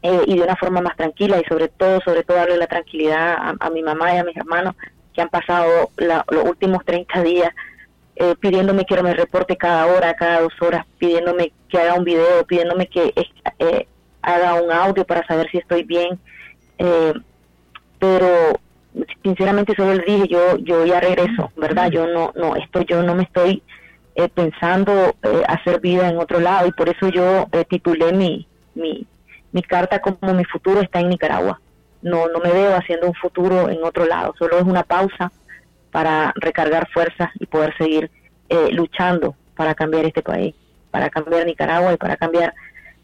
[0.01, 3.55] eh, y de una forma más tranquila y sobre todo, sobre todo darle la tranquilidad
[3.59, 4.75] a, mi mamá y a mis hermanos
[5.13, 7.51] que han pasado los últimos 30 días
[8.15, 12.45] eh, pidiéndome que me reporte cada hora, cada dos horas, pidiéndome que haga un video,
[12.45, 13.11] pidiéndome que
[13.59, 13.87] eh,
[14.21, 16.19] haga un audio para saber si estoy bien.
[16.77, 17.13] Eh,
[17.97, 18.59] pero
[19.23, 21.89] sinceramente solo le dije yo yo ya regreso, ¿verdad?
[21.89, 23.63] Yo no no esto yo no me estoy
[24.15, 25.15] eh, pensando
[25.47, 29.07] hacer vida en otro lado y por eso yo titulé mi, mi
[29.51, 31.59] mi carta como mi futuro está en Nicaragua.
[32.01, 35.31] No no me veo haciendo un futuro en otro lado, solo es una pausa
[35.91, 38.09] para recargar fuerzas y poder seguir
[38.49, 40.53] eh, luchando para cambiar este país,
[40.91, 42.53] para cambiar Nicaragua y para cambiar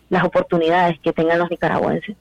[0.09, 2.17] las oportunidades que tengan los nicaragüenses.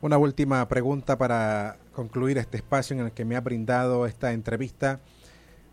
[0.00, 5.00] Una última pregunta para concluir este espacio en el que me ha brindado esta entrevista.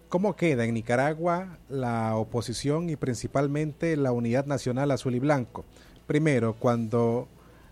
[0.09, 5.63] ¿Cómo queda en Nicaragua la oposición y principalmente la Unidad Nacional Azul y Blanco?
[6.07, 7.27] Primero, cuando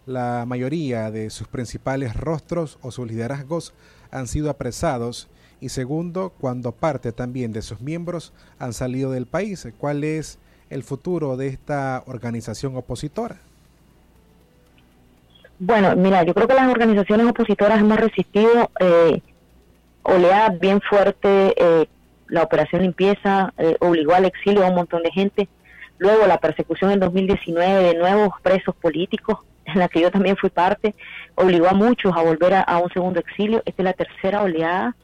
[0.05, 3.73] la mayoría de sus principales rostros o sus liderazgos
[4.11, 9.67] han sido apresados y segundo, cuando parte también de sus miembros han salido del país.
[9.79, 10.37] ¿Cuál es
[10.69, 13.41] el futuro de esta organización opositora?
[15.65, 19.21] Bueno, mira, yo creo que las organizaciones opositoras hemos resistido eh,
[20.01, 21.87] oleadas bien fuerte, eh,
[22.27, 25.47] la operación limpieza eh, obligó al exilio a un montón de gente,
[25.99, 30.49] luego la persecución en 2019 de nuevos presos políticos, en la que yo también fui
[30.49, 30.95] parte,
[31.35, 34.97] obligó a muchos a volver a un segundo exilio, esta es la tercera oleada,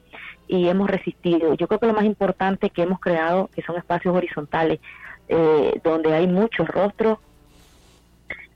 [0.50, 1.54] y hemos resistido.
[1.54, 4.82] Yo creo que lo más importante que hemos creado, que son espacios horizontales,
[5.30, 7.20] eh, donde hay muchos rostros,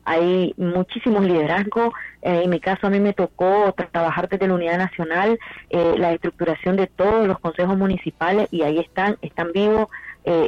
[0.05, 1.93] hay muchísimos liderazgos.
[2.21, 5.39] Eh, en mi caso, a mí me tocó trabajar desde la Unidad Nacional,
[5.69, 9.87] eh, la estructuración de todos los consejos municipales y ahí están, están vivos.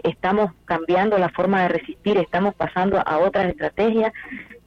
[0.03, 4.13] estamos cambiando la forma de resistir, estamos pasando a otras estrategias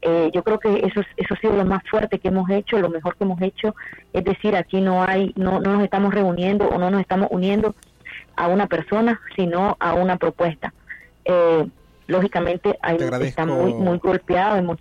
[0.00, 2.88] eh, yo creo que eso, eso ha sido lo más fuerte que hemos hecho, lo
[2.88, 3.74] mejor que hemos hecho,
[4.12, 7.74] es decir, aquí no hay, no, no nos estamos reuniendo o no nos estamos uniendo
[8.36, 10.72] a una persona, sino a una propuesta.
[11.24, 11.66] Eh,
[12.08, 14.76] lógicamente hay, está muy, muy golpeado.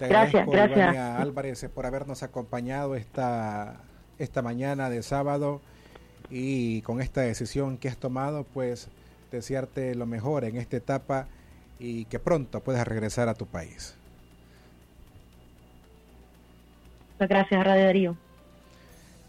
[0.00, 0.96] gracias, gracias.
[0.96, 3.76] Álvarez, por habernos acompañado esta,
[4.18, 5.60] esta mañana de sábado
[6.30, 8.88] y con esta decisión que has tomado, pues
[9.30, 11.28] desearte lo mejor en esta etapa
[11.78, 13.94] y que pronto puedas regresar a tu país.
[17.18, 18.16] Gracias, Radio Darío.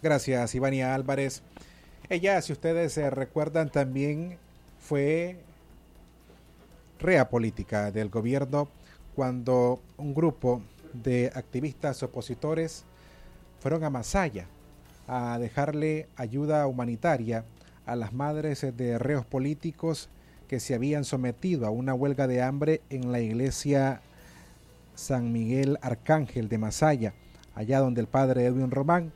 [0.01, 1.43] Gracias, Ivania Álvarez.
[2.09, 4.37] Ella, si ustedes se recuerdan, también
[4.79, 5.37] fue
[7.29, 8.67] política del gobierno
[9.13, 12.83] cuando un grupo de activistas opositores
[13.59, 14.47] fueron a Masaya
[15.07, 17.45] a dejarle ayuda humanitaria
[17.85, 20.09] a las madres de reos políticos
[20.47, 24.01] que se habían sometido a una huelga de hambre en la iglesia
[24.95, 27.13] San Miguel Arcángel de Masaya,
[27.53, 29.11] allá donde el padre Edwin Román,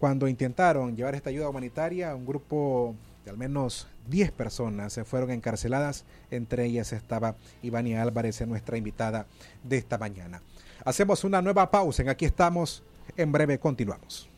[0.00, 2.96] cuando intentaron llevar esta ayuda humanitaria, un grupo
[3.28, 9.26] al menos 10 personas se fueron encarceladas, entre ellas estaba Ivania Álvarez, nuestra invitada
[9.62, 10.40] de esta mañana.
[10.84, 12.82] Hacemos una nueva pausa en Aquí estamos,
[13.16, 14.28] en breve continuamos.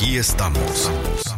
[0.00, 0.90] Aquí estamos.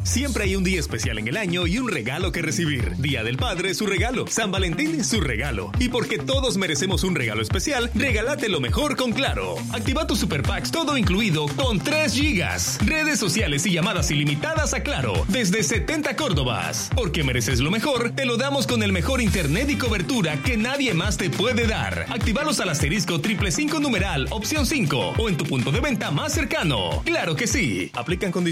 [0.04, 2.96] Siempre hay un día especial en el año y un regalo que recibir.
[2.98, 4.26] Día del Padre, su regalo.
[4.28, 5.72] San Valentín, su regalo.
[5.80, 9.56] Y porque todos merecemos un regalo especial, regálate lo mejor con Claro.
[9.72, 12.78] Activa tu Super Packs todo incluido con 3 gigas.
[12.86, 15.12] Redes sociales y llamadas ilimitadas a Claro.
[15.26, 16.88] Desde 70 Córdobas.
[16.94, 20.94] Porque mereces lo mejor, te lo damos con el mejor internet y cobertura que nadie
[20.94, 22.06] más te puede dar.
[22.10, 26.32] Actívalos al asterisco triple 5 numeral opción 5 o en tu punto de venta más
[26.32, 27.02] cercano.
[27.04, 27.90] Claro que sí.
[27.94, 28.51] Aplican condiciones.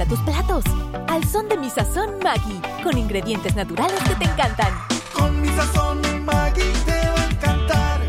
[0.00, 0.64] Vuelta tus platos
[1.08, 4.72] al son de mi sazón Maggi con ingredientes naturales que te encantan.
[5.12, 8.00] Con mi sazón Maggi te va a encantar.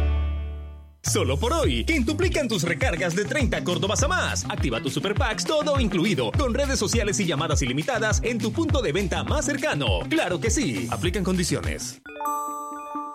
[1.02, 4.46] Solo por hoy, quintuplican tus recargas de 30 Córdobas a más.
[4.50, 8.82] Activa tus super packs todo incluido, con redes sociales y llamadas ilimitadas en tu punto
[8.82, 10.00] de venta más cercano.
[10.10, 12.02] Claro que sí, aplican condiciones.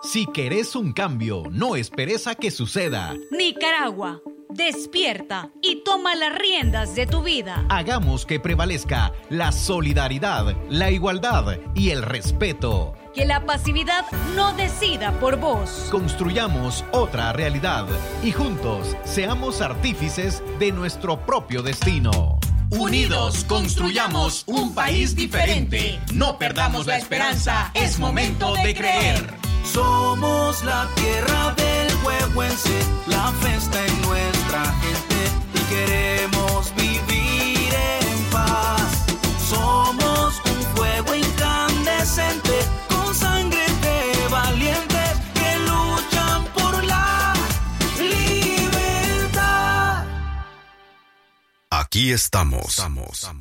[0.03, 3.15] Si querés un cambio, no esperes a que suceda.
[3.31, 7.65] Nicaragua, despierta y toma las riendas de tu vida.
[7.69, 12.93] Hagamos que prevalezca la solidaridad, la igualdad y el respeto.
[13.13, 15.87] Que la pasividad no decida por vos.
[15.91, 17.85] Construyamos otra realidad
[18.23, 22.39] y juntos seamos artífices de nuestro propio destino.
[22.69, 25.99] Unidos construyamos un país diferente.
[26.13, 29.33] No perdamos la esperanza, es momento de creer.
[29.63, 31.76] Somos la tierra del
[33.07, 39.05] la fiesta en nuestra gente y queremos vivir en paz.
[39.49, 47.33] Somos un fuego incandescente con sangre de valientes que luchan por la
[47.99, 50.05] libertad.
[51.69, 52.69] Aquí estamos.
[52.69, 53.31] estamos.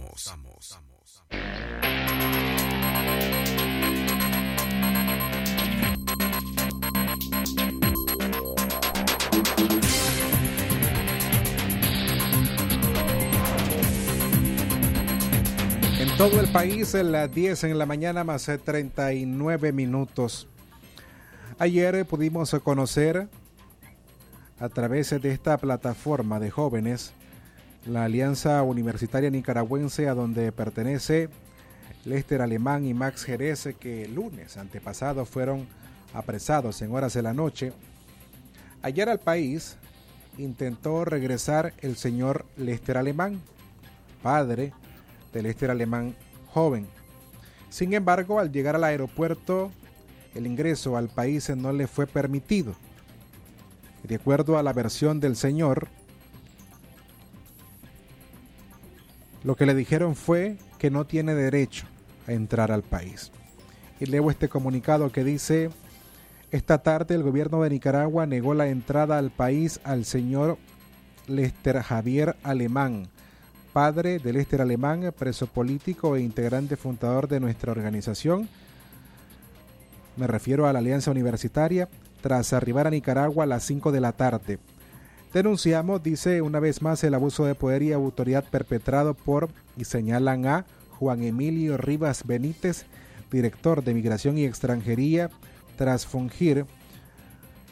[1.30, 2.15] En
[16.16, 20.48] todo el país, en las 10 en la mañana, más 39 minutos.
[21.58, 23.28] Ayer pudimos conocer
[24.58, 27.12] a través de esta plataforma de jóvenes
[27.84, 31.28] la Alianza Universitaria Nicaragüense a donde pertenece
[32.06, 35.66] Lester Alemán y Max Jerez que el lunes antepasado fueron
[36.14, 37.74] apresados en horas de la noche.
[38.80, 39.76] Ayer al país
[40.38, 43.42] intentó regresar el señor Lester Alemán,
[44.22, 44.72] padre
[45.36, 46.14] del Lester Alemán
[46.48, 46.86] joven.
[47.68, 49.70] Sin embargo, al llegar al aeropuerto,
[50.34, 52.74] el ingreso al país no le fue permitido.
[54.02, 55.88] De acuerdo a la versión del señor,
[59.44, 61.86] lo que le dijeron fue que no tiene derecho
[62.26, 63.30] a entrar al país.
[64.00, 65.70] Y leo este comunicado que dice,
[66.50, 70.56] esta tarde el gobierno de Nicaragua negó la entrada al país al señor
[71.26, 73.08] Lester Javier Alemán,
[73.76, 78.48] padre de Lester Alemán, preso político e integrante fundador de nuestra organización.
[80.16, 81.86] Me refiero a la Alianza Universitaria,
[82.22, 84.58] tras arribar a Nicaragua a las 5 de la tarde.
[85.34, 90.46] Denunciamos, dice una vez más, el abuso de poder y autoridad perpetrado por, y señalan
[90.46, 90.64] a,
[90.98, 92.86] Juan Emilio Rivas Benítez,
[93.30, 95.28] director de Migración y Extranjería,
[95.76, 96.64] tras fungir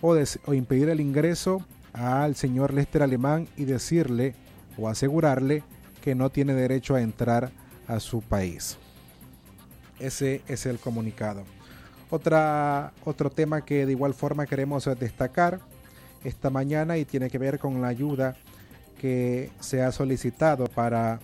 [0.02, 4.34] o, o, impedir el ingreso al señor Lester Alemán y decirle
[4.76, 5.62] o asegurarle
[6.04, 7.50] que no tiene derecho a entrar
[7.88, 8.76] a su país.
[9.98, 11.44] Ese es el comunicado.
[12.10, 15.60] Otra, otro tema que de igual forma queremos destacar
[16.22, 18.36] esta mañana y tiene que ver con la ayuda
[19.00, 21.20] que se ha solicitado para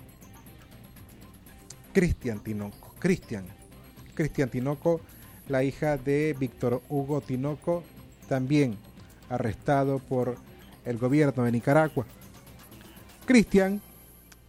[1.92, 2.94] Cristian Tinoco.
[2.98, 3.44] Cristian.
[4.14, 5.02] Cristian Tinoco,
[5.50, 7.82] la hija de Víctor Hugo Tinoco,
[8.30, 8.78] también
[9.28, 10.36] arrestado por
[10.86, 12.06] el gobierno de Nicaragua.
[13.26, 13.82] Cristian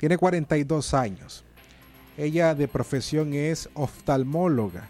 [0.01, 1.43] tiene 42 años.
[2.17, 4.89] Ella de profesión es oftalmóloga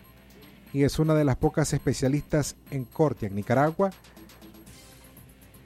[0.71, 3.91] y es una de las pocas especialistas en corte en Nicaragua.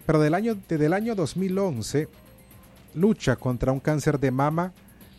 [0.07, 2.09] Pero del año, desde el año 2011
[2.95, 4.73] lucha contra un cáncer de mama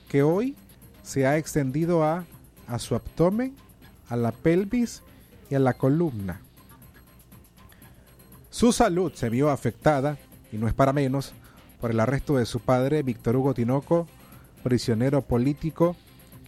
[0.09, 0.57] que hoy
[1.05, 2.25] se ha extendido a,
[2.67, 3.55] a su abdomen,
[4.09, 5.05] a la pelvis
[5.51, 6.41] y a la columna.
[8.51, 10.19] Su salud se vio afectada,
[10.51, 11.33] y no es para menos,
[11.81, 14.09] por el arresto de su padre, Víctor Hugo Tinoco,
[14.67, 15.95] prisionero político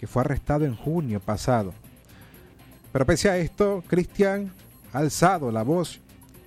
[0.00, 1.72] que fue arrestado en junio pasado.
[2.90, 4.52] Pero pese a esto, Cristian
[4.92, 6.00] ha alzado la voz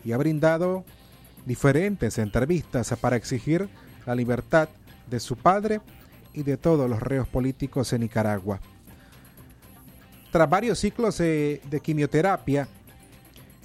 [0.04, 0.84] y ha brindado
[1.46, 3.70] diferentes entrevistas para exigir
[4.06, 4.68] la libertad
[5.10, 5.80] de su padre
[6.34, 8.60] y de todos los reos políticos en Nicaragua.
[10.30, 12.68] Tras varios ciclos de, de quimioterapia,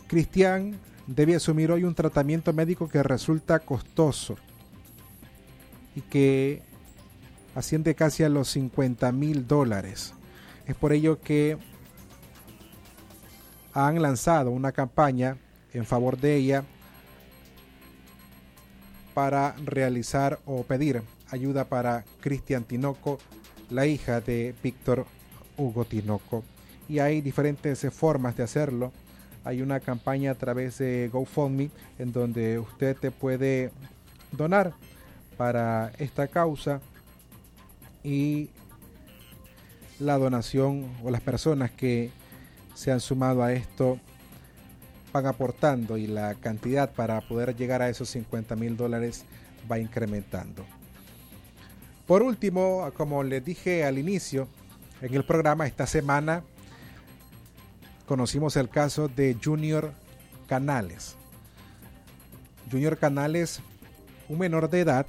[0.07, 0.79] Cristian
[1.09, 4.37] debe asumir hoy un tratamiento médico que resulta costoso
[5.97, 6.63] y que
[7.57, 10.13] asciende casi a los 50 mil dólares.
[10.67, 11.57] Es por ello que
[13.73, 15.39] han lanzado una campaña
[15.73, 16.65] en favor de ella
[19.15, 23.19] para realizar o pedir ayuda para Cristian Tinoco,
[23.71, 25.07] la hija de Víctor
[25.57, 26.45] Hugo Tinoco.
[26.91, 28.93] Y hay diferentes formas de hacerlo.
[29.45, 33.71] Hay una campaña a través de GoFundMe en donde usted te puede
[34.31, 34.75] donar
[35.39, 36.81] para esta causa
[38.07, 38.51] y
[39.99, 42.13] la donación o las personas que
[42.77, 43.99] se han sumado a esto
[45.13, 49.25] van aportando y la cantidad para poder llegar a esos 50 mil dólares
[49.69, 50.65] va incrementando.
[52.07, 54.47] Por último, como les dije al inicio,
[55.03, 56.45] en el programa esta semana
[58.07, 59.93] conocimos el caso de Junior
[60.47, 61.17] Canales.
[62.71, 63.59] Junior Canales,
[64.29, 65.07] un menor de edad,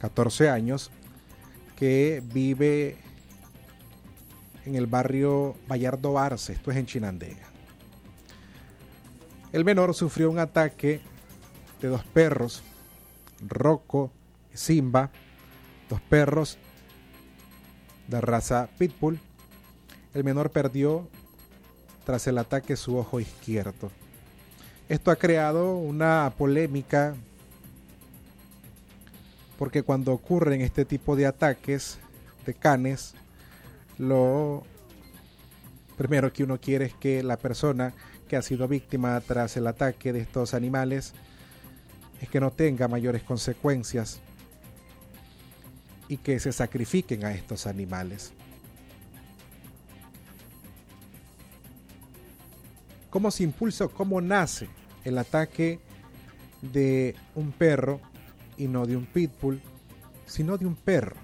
[0.00, 0.90] 14 años,
[1.76, 2.96] que vive
[4.64, 7.46] en el barrio Vallardo Arce, esto es en Chinandega.
[9.52, 11.00] El menor sufrió un ataque
[11.80, 12.62] de dos perros,
[13.46, 14.10] Rocco
[14.52, 15.10] y Simba,
[15.88, 16.58] dos perros
[18.08, 19.18] de raza Pitbull.
[20.14, 21.08] El menor perdió
[22.04, 23.90] tras el ataque su ojo izquierdo.
[24.88, 27.14] Esto ha creado una polémica
[29.58, 31.98] porque cuando ocurren este tipo de ataques
[32.46, 33.14] de canes,
[33.98, 34.62] lo
[35.96, 37.92] primero que uno quiere es que la persona
[38.28, 41.12] que ha sido víctima tras el ataque de estos animales
[42.20, 44.20] es que no tenga mayores consecuencias
[46.06, 48.32] y que se sacrifiquen a estos animales.
[53.10, 54.68] ¿Cómo se impulsa, cómo nace
[55.04, 55.80] el ataque
[56.62, 58.00] de un perro
[58.58, 59.60] y no de un pitbull,
[60.26, 61.16] sino de un perro.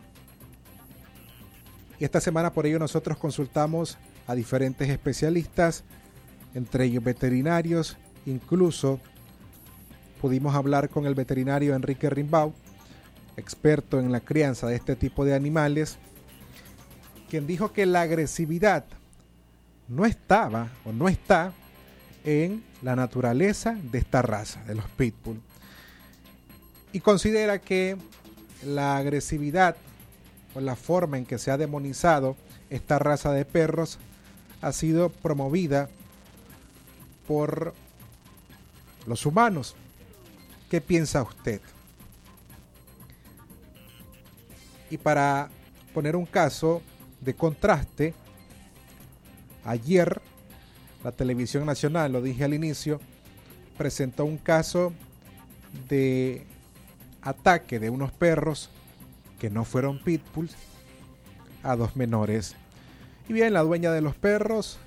[1.99, 5.85] Y esta semana por ello nosotros consultamos a diferentes especialistas,
[6.55, 9.01] entre ellos veterinarios, incluso
[10.21, 12.55] pudimos hablar con el veterinario Enrique Rimbau,
[13.37, 15.99] experto en la crianza de este tipo de animales,
[17.29, 18.85] quien dijo que la agresividad
[19.89, 21.53] no estaba o no está
[22.25, 25.41] en la naturaleza de esta raza, de los pitbull
[26.95, 27.97] y considera que
[28.65, 29.75] la agresividad
[30.55, 32.37] o la forma en que se ha demonizado
[32.71, 33.99] esta raza de perros
[34.63, 35.91] ha sido promovida
[37.27, 37.75] por
[39.09, 39.75] los humanos.
[40.71, 41.61] ¿Qué piensa usted?
[44.89, 45.51] Y para
[45.93, 46.81] poner un caso
[47.21, 48.15] de contraste,
[49.65, 50.23] ayer
[51.03, 53.01] la televisión nacional, lo dije al inicio,
[53.77, 54.93] presentó un caso
[55.89, 56.47] de
[57.25, 58.71] ataque de unos perros
[59.41, 60.55] que no fueron pitbulls
[61.63, 62.55] a dos menores.
[63.29, 64.79] Y bien, la dueña de los perros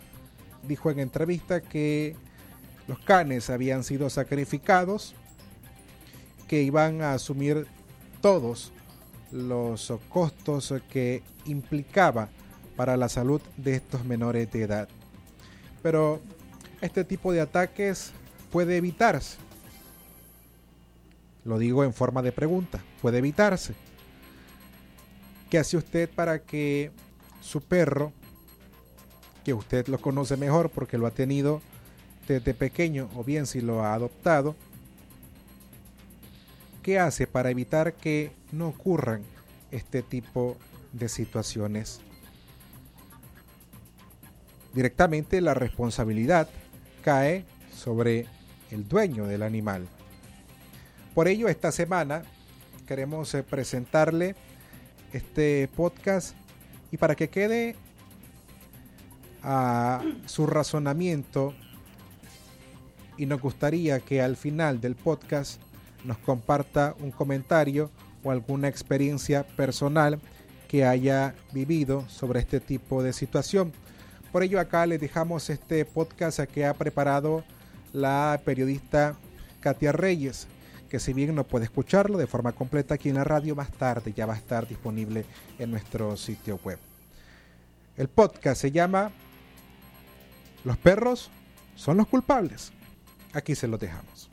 [0.64, 2.16] dijo en entrevista que
[2.88, 5.16] los canes habían sido sacrificados,
[6.48, 7.68] que iban a asumir
[8.22, 8.72] todos
[9.32, 12.30] los costos que implicaba
[12.78, 14.88] para la salud de estos menores de edad.
[15.82, 16.22] Pero
[16.80, 18.12] este tipo de ataques
[18.52, 19.47] puede evitarse
[21.48, 22.84] lo digo en forma de pregunta.
[23.02, 23.74] Puede evitarse.
[25.50, 26.92] ¿Qué hace usted para que
[27.42, 28.12] su perro,
[29.46, 31.62] que usted lo conoce mejor porque lo ha tenido
[32.28, 34.58] desde pequeño o bien si lo ha adoptado,
[36.84, 39.22] qué hace para evitar que no ocurran
[39.72, 40.58] este tipo
[40.92, 42.02] de situaciones?
[44.74, 46.50] Directamente la responsabilidad
[47.06, 48.26] cae sobre
[48.70, 49.88] el dueño del animal.
[51.18, 52.22] Por ello, esta semana
[52.86, 54.36] queremos eh, presentarle
[55.12, 56.36] este podcast
[56.92, 57.76] y para que quede
[59.42, 61.56] a su razonamiento
[63.18, 65.60] y nos gustaría que al final del podcast
[66.06, 67.90] nos comparta un comentario
[68.24, 70.20] o alguna experiencia personal
[70.68, 73.74] que haya vivido sobre este tipo de situación.
[74.32, 77.44] Por ello acá les dejamos este podcast que ha preparado
[77.92, 79.16] la periodista
[79.62, 80.48] Katia Reyes
[80.88, 84.14] que si bien no puede escucharlo de forma completa aquí en la radio, más tarde
[84.16, 85.26] ya va a estar disponible
[85.60, 86.80] en nuestro sitio web.
[87.98, 89.12] El podcast se llama
[90.64, 91.30] Los perros
[91.76, 92.72] son los culpables.
[93.34, 94.30] Aquí se lo dejamos.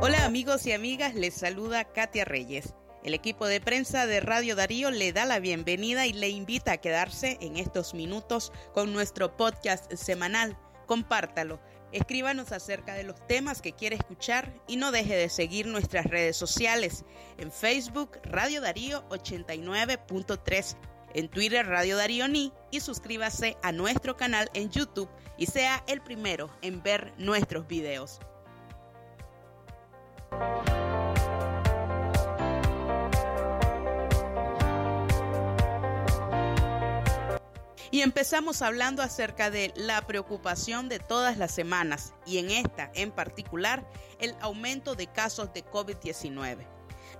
[0.00, 2.74] Hola amigos y amigas, les saluda Katia Reyes.
[3.04, 6.76] El equipo de prensa de Radio Darío le da la bienvenida y le invita a
[6.78, 10.56] quedarse en estos minutos con nuestro podcast semanal.
[10.86, 11.60] Compártalo,
[11.92, 16.38] escríbanos acerca de los temas que quiere escuchar y no deje de seguir nuestras redes
[16.38, 17.04] sociales.
[17.36, 20.76] En Facebook, Radio Darío 89.3,
[21.12, 26.00] en Twitter, Radio Darío Ni y suscríbase a nuestro canal en YouTube y sea el
[26.00, 28.18] primero en ver nuestros videos.
[37.90, 43.10] Y empezamos hablando acerca de la preocupación de todas las semanas y en esta en
[43.10, 46.66] particular el aumento de casos de COVID-19.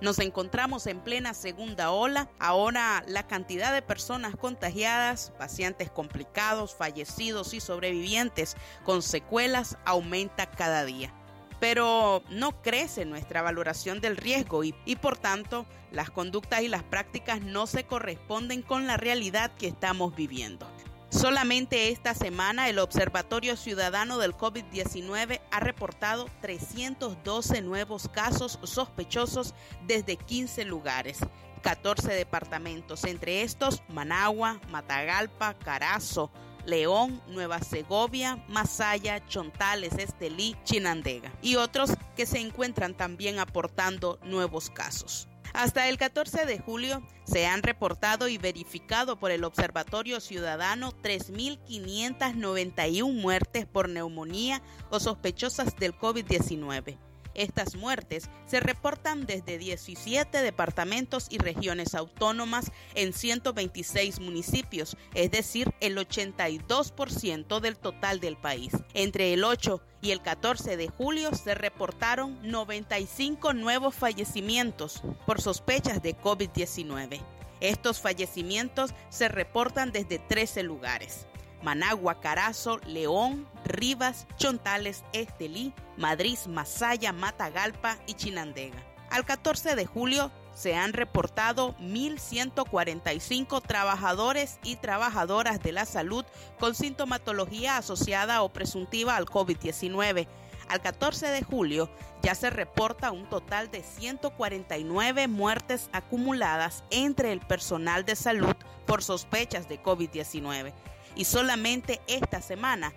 [0.01, 2.29] Nos encontramos en plena segunda ola.
[2.39, 10.83] Ahora la cantidad de personas contagiadas, pacientes complicados, fallecidos y sobrevivientes con secuelas aumenta cada
[10.83, 11.13] día
[11.59, 17.41] pero no crece nuestra valoración del riesgo y, por tanto las conductas y las prácticas
[17.41, 20.67] no se corresponden con la realidad que estamos viviendo.
[21.09, 29.53] Solamente esta semana el Observatorio Ciudadano del COVID-19 ha reportado 312 nuevos casos sospechosos
[29.87, 31.19] desde 15 lugares
[31.65, 36.29] 14 departamentos, entre estos Managua, Matagalpa, Carazo,
[36.65, 44.69] León, Nueva Segovia, Masaya, Chontales, Estelí, Chinandega y otros que se encuentran también aportando nuevos
[44.69, 45.27] casos.
[45.53, 53.13] Hasta el 14 de julio se han reportado y verificado por el Observatorio Ciudadano 3.591
[53.13, 56.97] muertes por neumonía o sospechosas del COVID-19
[57.35, 65.73] estas muertes se reportan desde 17 departamentos y regiones autónomas en 126 municipios, es decir,
[65.79, 68.73] el 82% del total del país.
[68.93, 76.01] Entre el 8 y el 14 de julio se reportaron 95 nuevos fallecimientos por sospechas
[76.01, 77.21] de COVID-19.
[77.61, 81.27] Estos fallecimientos se reportan desde 13 lugares.
[81.65, 88.77] Managua, Carazo, León, Rivas, Chontales, Estelí, Madrid, Masaya, Matagalpa y Chinandega.
[89.09, 96.23] Al 14 de julio se han reportado 1.145 trabajadores y trabajadoras de la salud
[96.59, 100.27] con sintomatología asociada o presuntiva al COVID-19.
[100.69, 101.89] Al 14 de julio
[102.21, 108.55] ya se reporta un total de 149 muertes acumuladas entre el personal de salud
[108.85, 110.73] por sospechas de COVID-19
[111.15, 112.93] y solamente esta semana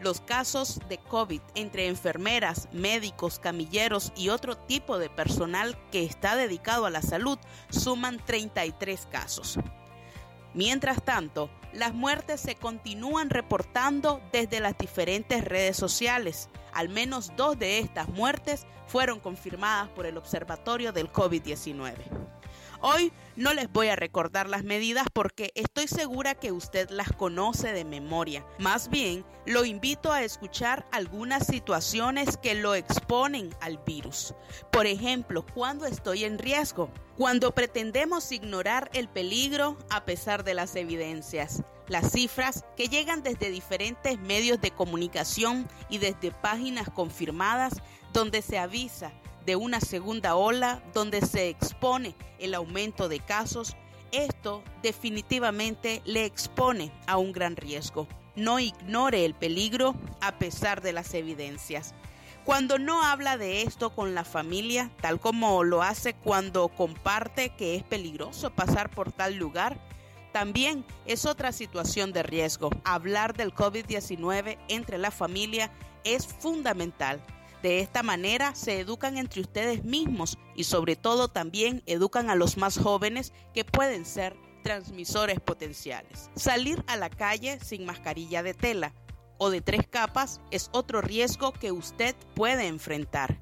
[0.00, 6.36] los casos de COVID entre enfermeras, médicos, camilleros y otro tipo de personal que está
[6.36, 7.38] dedicado a la salud
[7.70, 9.58] suman 33 casos.
[10.52, 16.48] Mientras tanto, las muertes se continúan reportando desde las diferentes redes sociales.
[16.72, 21.94] Al menos dos de estas muertes fueron confirmadas por el Observatorio del COVID-19.
[22.80, 27.72] Hoy no les voy a recordar las medidas porque estoy segura que usted las conoce
[27.72, 28.44] de memoria.
[28.58, 34.34] Más bien, lo invito a escuchar algunas situaciones que lo exponen al virus.
[34.70, 40.76] Por ejemplo, cuando estoy en riesgo, cuando pretendemos ignorar el peligro a pesar de las
[40.76, 41.62] evidencias.
[41.88, 47.74] Las cifras que llegan desde diferentes medios de comunicación y desde páginas confirmadas
[48.12, 49.12] donde se avisa
[49.46, 53.76] de una segunda ola donde se expone el aumento de casos,
[54.10, 58.08] esto definitivamente le expone a un gran riesgo.
[58.34, 61.94] No ignore el peligro a pesar de las evidencias.
[62.44, 67.76] Cuando no habla de esto con la familia, tal como lo hace cuando comparte que
[67.76, 69.80] es peligroso pasar por tal lugar,
[70.32, 72.70] también es otra situación de riesgo.
[72.84, 75.70] Hablar del COVID-19 entre la familia
[76.04, 77.20] es fundamental
[77.66, 82.56] de esta manera se educan entre ustedes mismos y sobre todo también educan a los
[82.56, 86.30] más jóvenes que pueden ser transmisores potenciales.
[86.36, 88.94] Salir a la calle sin mascarilla de tela
[89.36, 93.40] o de tres capas es otro riesgo que usted puede enfrentar.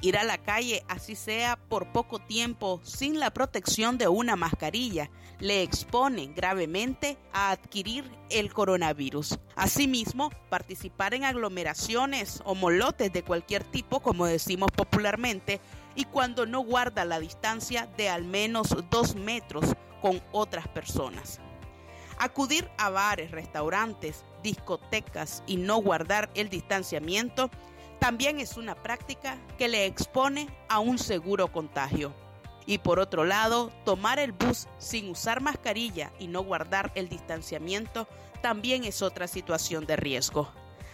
[0.00, 5.10] Ir a la calle, así sea por poco tiempo, sin la protección de una mascarilla,
[5.40, 9.38] le expone gravemente a adquirir el coronavirus.
[9.56, 15.60] Asimismo, participar en aglomeraciones o molotes de cualquier tipo, como decimos popularmente,
[15.96, 21.40] y cuando no guarda la distancia de al menos dos metros con otras personas.
[22.18, 27.50] Acudir a bares, restaurantes, discotecas y no guardar el distanciamiento
[27.98, 32.14] también es una práctica que le expone a un seguro contagio.
[32.66, 38.08] Y por otro lado, tomar el bus sin usar mascarilla y no guardar el distanciamiento
[38.40, 40.50] también es otra situación de riesgo.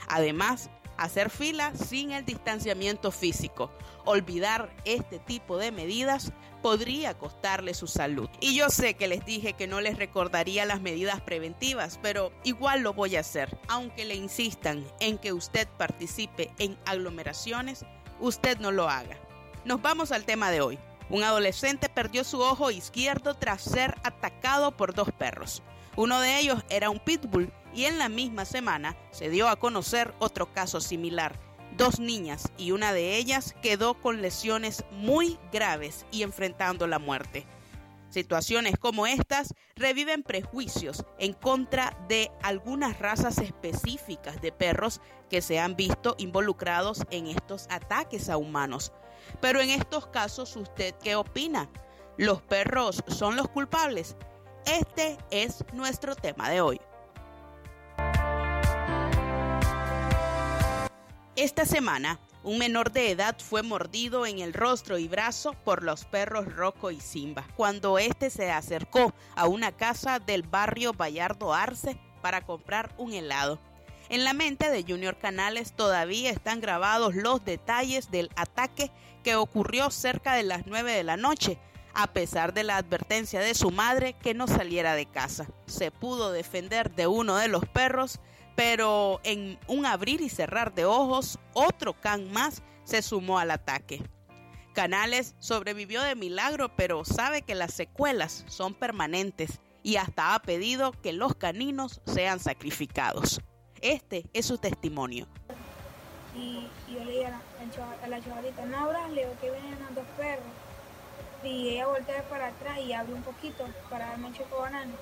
[0.08, 0.70] Además,
[1.00, 3.70] hacer fila sin el distanciamiento físico.
[4.04, 6.32] Olvidar este tipo de medidas
[6.62, 8.28] podría costarle su salud.
[8.40, 12.82] Y yo sé que les dije que no les recordaría las medidas preventivas, pero igual
[12.82, 13.58] lo voy a hacer.
[13.68, 17.86] Aunque le insistan en que usted participe en aglomeraciones,
[18.20, 19.16] usted no lo haga.
[19.64, 20.78] Nos vamos al tema de hoy.
[21.08, 25.62] Un adolescente perdió su ojo izquierdo tras ser atacado por dos perros.
[25.96, 30.14] Uno de ellos era un pitbull y en la misma semana se dio a conocer
[30.18, 31.38] otro caso similar.
[31.76, 37.46] Dos niñas y una de ellas quedó con lesiones muy graves y enfrentando la muerte.
[38.10, 45.00] Situaciones como estas reviven prejuicios en contra de algunas razas específicas de perros
[45.30, 48.92] que se han visto involucrados en estos ataques a humanos.
[49.40, 51.70] Pero en estos casos, ¿usted qué opina?
[52.16, 54.16] ¿Los perros son los culpables?
[54.66, 56.80] Este es nuestro tema de hoy.
[61.36, 66.04] Esta semana, un menor de edad fue mordido en el rostro y brazo por los
[66.04, 71.96] perros Rocco y Simba cuando este se acercó a una casa del barrio Bayardo Arce
[72.20, 73.60] para comprar un helado.
[74.08, 78.90] En la mente de Junior Canales todavía están grabados los detalles del ataque
[79.22, 81.58] que ocurrió cerca de las 9 de la noche,
[81.94, 85.46] a pesar de la advertencia de su madre que no saliera de casa.
[85.66, 88.18] Se pudo defender de uno de los perros
[88.60, 94.02] pero en un abrir y cerrar de ojos, otro can más se sumó al ataque.
[94.74, 100.92] Canales sobrevivió de milagro, pero sabe que las secuelas son permanentes y hasta ha pedido
[100.92, 103.40] que los caninos sean sacrificados.
[103.80, 105.26] Este es su testimonio.
[106.36, 110.44] Y, yo le dije a la, chavalita, no, le digo que vienen los dos perros.
[111.42, 114.92] Y ella voltea para atrás y abre un poquito para darme un choco banano.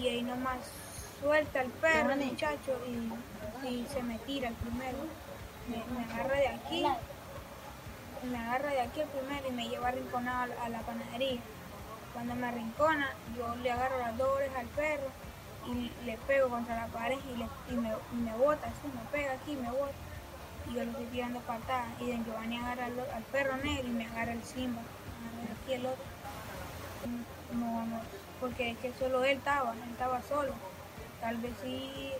[0.00, 0.60] Y ahí nomás
[1.20, 4.98] suelta el perro, el muchacho, y, se me tira el primero.
[5.68, 6.86] Me, agarra de aquí,
[8.30, 11.40] me agarra de aquí el primero y me lleva arrinconado a, la panadería.
[12.12, 15.08] Cuando me arrincona, yo le agarro las dos orejas al perro
[15.66, 17.18] y le pego contra la pared
[17.68, 19.92] y, me, me bota, así me pega aquí y me bota.
[20.70, 21.88] Y yo le estoy tirando patadas.
[22.00, 24.82] Y de Giovanni agarra al, perro negro y me agarra el Simba.
[25.62, 26.04] aquí el otro.
[27.52, 28.00] No, no,
[28.40, 30.52] porque es que solo él estaba, él estaba solo.
[31.26, 32.12] Tal vez si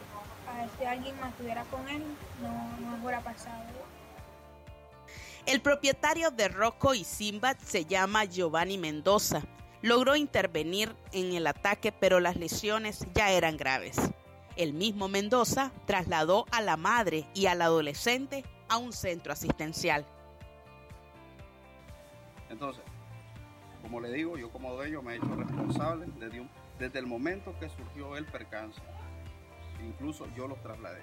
[0.51, 2.03] a este alguien más estuviera con él,
[2.43, 3.63] no, no hubiera pasado.
[5.47, 9.43] El propietario de Rocco y Simba se llama Giovanni Mendoza.
[9.81, 13.97] Logró intervenir en el ataque, pero las lesiones ya eran graves.
[14.57, 20.05] El mismo Mendoza trasladó a la madre y al adolescente a un centro asistencial.
[22.51, 22.83] Entonces,
[23.83, 27.55] como le digo, yo como dueño me he hecho responsable desde un desde el momento
[27.59, 28.81] que surgió el percance.
[29.85, 31.03] Incluso yo los trasladé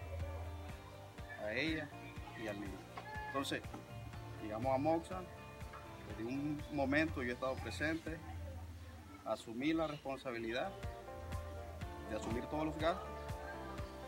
[1.44, 1.90] a ella
[2.42, 2.78] y al niño.
[3.28, 3.62] Entonces,
[4.42, 5.22] llegamos a Moxa,
[6.10, 8.18] desde un momento yo he estado presente,
[9.26, 10.72] asumí la responsabilidad
[12.10, 13.08] de asumir todos los gastos.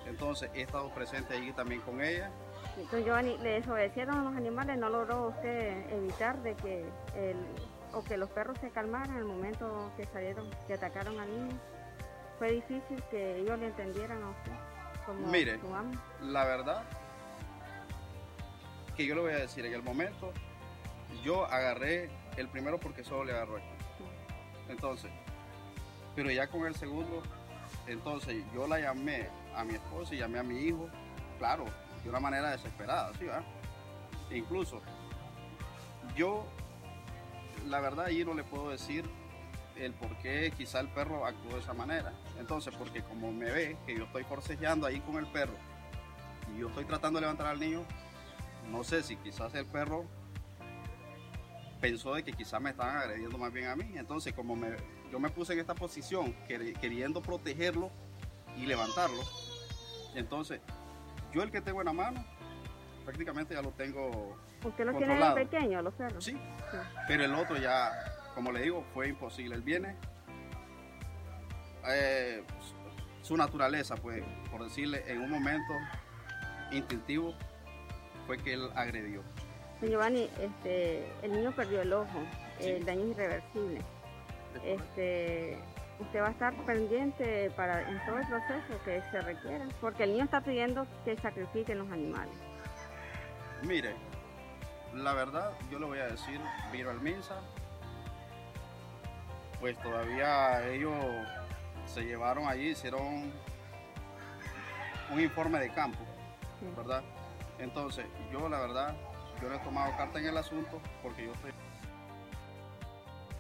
[0.06, 2.30] Entonces he estado presente allí también con ella.
[2.78, 4.78] Entonces, Giovanni, ¿le desobedecieron a los animales?
[4.78, 6.86] ¿No logró usted evitar de que
[7.96, 11.58] o que los perros se calmaran el momento que salieron, que atacaron al niño.
[12.38, 14.52] Fue difícil que ellos le entendieran a usted
[15.06, 15.60] como Mire,
[16.22, 16.84] la verdad
[18.98, 20.32] que yo le voy a decir, en el momento
[21.24, 23.66] yo agarré el primero porque solo le agarró aquí.
[24.70, 25.12] Entonces,
[26.16, 27.22] pero ya con el segundo,
[27.88, 30.90] entonces yo la llamé a mi esposa y llamé a mi hijo,
[31.38, 31.66] claro,
[32.04, 33.28] de una manera desesperada, ¿sí?
[34.32, 34.82] E incluso
[36.16, 36.46] yo
[37.68, 39.06] la verdad ahí no le puedo decir
[39.78, 42.14] el por qué quizá el perro actuó de esa manera.
[42.40, 45.56] Entonces, porque como me ve que yo estoy forcejeando ahí con el perro
[46.56, 47.84] y yo estoy tratando de levantar al niño,
[48.72, 50.06] no sé si quizás el perro
[51.82, 53.94] pensó de que quizás me estaban agrediendo más bien a mí.
[53.96, 54.76] Entonces, como me,
[55.12, 57.92] yo me puse en esta posición queriendo protegerlo
[58.58, 59.22] y levantarlo,
[60.16, 60.62] entonces
[61.34, 62.26] yo el que tengo en la mano
[63.04, 64.38] prácticamente ya lo tengo.
[64.64, 66.24] ¿Usted lo tiene pequeño, los perros?
[66.24, 66.36] Sí,
[67.08, 67.92] pero el otro ya,
[68.36, 69.56] como le digo, fue imposible.
[69.56, 69.96] Él viene,
[71.88, 72.44] eh,
[73.22, 75.74] su naturaleza, pues, por decirle, en un momento
[76.72, 77.34] instintivo,
[78.28, 79.24] fue que él agredió.
[79.82, 82.24] Giovanni, este, el niño perdió el ojo,
[82.60, 83.82] el daño es irreversible.
[84.64, 85.58] Este,
[86.00, 90.14] usted va a estar pendiente para en todo el proceso que se requiera, porque el
[90.14, 92.34] niño está pidiendo que sacrifiquen los animales.
[93.64, 93.96] Mire,
[94.94, 96.40] la verdad, yo le voy a decir,
[96.72, 97.36] Viro Alminza,
[99.66, 100.94] pues todavía ellos
[101.92, 103.34] se llevaron allí, hicieron
[105.12, 105.98] un informe de campo,
[106.78, 107.02] ¿verdad?
[107.58, 108.96] Entonces, yo la verdad,
[109.42, 111.52] yo no he tomado carta en el asunto porque yo estoy...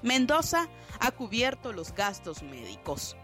[0.01, 0.67] Mendoza
[0.99, 3.15] ha cubierto los gastos médicos.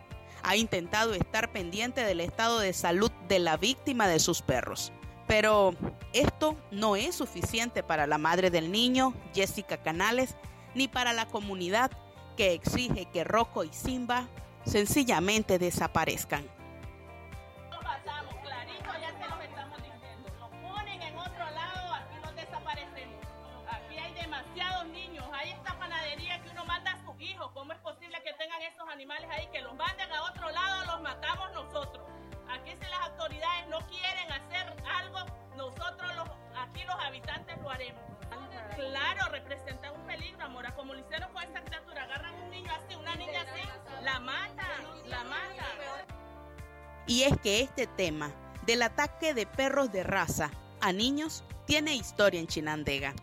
[0.43, 4.93] Ha intentado estar pendiente del estado de salud de la víctima de sus perros.
[5.25, 5.73] Pero
[6.13, 10.35] esto no es suficiente para la madre del niño, Jessica Canales,
[10.75, 11.89] ni para la comunidad
[12.41, 14.27] que exige que Rocco y Simba
[14.65, 16.43] sencillamente desaparezcan.
[48.65, 50.49] Del ataque de perros de raza
[50.79, 53.13] a niños tiene historia en Chinandega.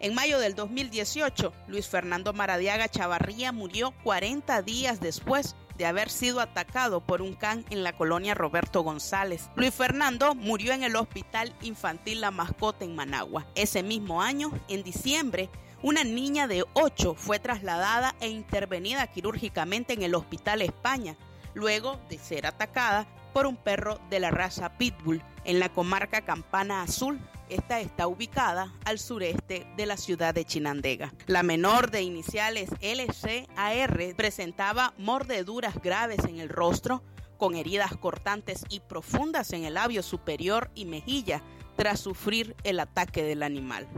[0.00, 6.40] En mayo del 2018, Luis Fernando Maradiaga Chavarría murió 40 días después de haber sido
[6.40, 9.50] atacado por un can en la colonia Roberto González.
[9.54, 13.46] Luis Fernando murió en el Hospital Infantil La Mascota en Managua.
[13.54, 15.48] Ese mismo año, en diciembre,
[15.80, 21.16] una niña de 8 fue trasladada e intervenida quirúrgicamente en el Hospital España,
[21.54, 26.82] luego de ser atacada por un perro de la raza Pitbull en la comarca Campana
[26.82, 27.20] Azul.
[27.50, 31.12] Esta está ubicada al sureste de la ciudad de Chinandega.
[31.26, 37.02] La menor de iniciales LCAR presentaba mordeduras graves en el rostro,
[37.36, 41.42] con heridas cortantes y profundas en el labio superior y mejilla
[41.76, 43.88] tras sufrir el ataque del animal.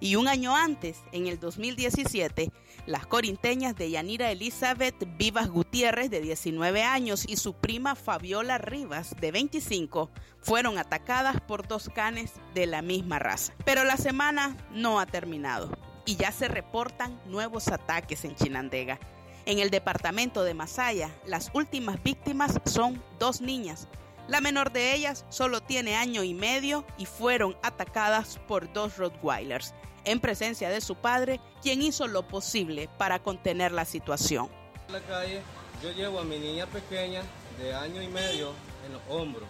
[0.00, 2.50] Y un año antes, en el 2017,
[2.86, 9.14] las corinteñas de Yanira Elizabeth Vivas Gutiérrez, de 19 años, y su prima Fabiola Rivas,
[9.20, 10.10] de 25,
[10.40, 13.54] fueron atacadas por dos canes de la misma raza.
[13.64, 15.70] Pero la semana no ha terminado
[16.04, 18.98] y ya se reportan nuevos ataques en Chinandega.
[19.44, 23.88] En el departamento de Masaya, las últimas víctimas son dos niñas.
[24.32, 29.74] La menor de ellas solo tiene año y medio y fueron atacadas por dos Rottweilers
[30.06, 34.48] en presencia de su padre, quien hizo lo posible para contener la situación.
[34.86, 35.42] En la calle
[35.82, 37.20] yo llevo a mi niña pequeña
[37.58, 38.54] de año y medio
[38.86, 39.44] en los hombros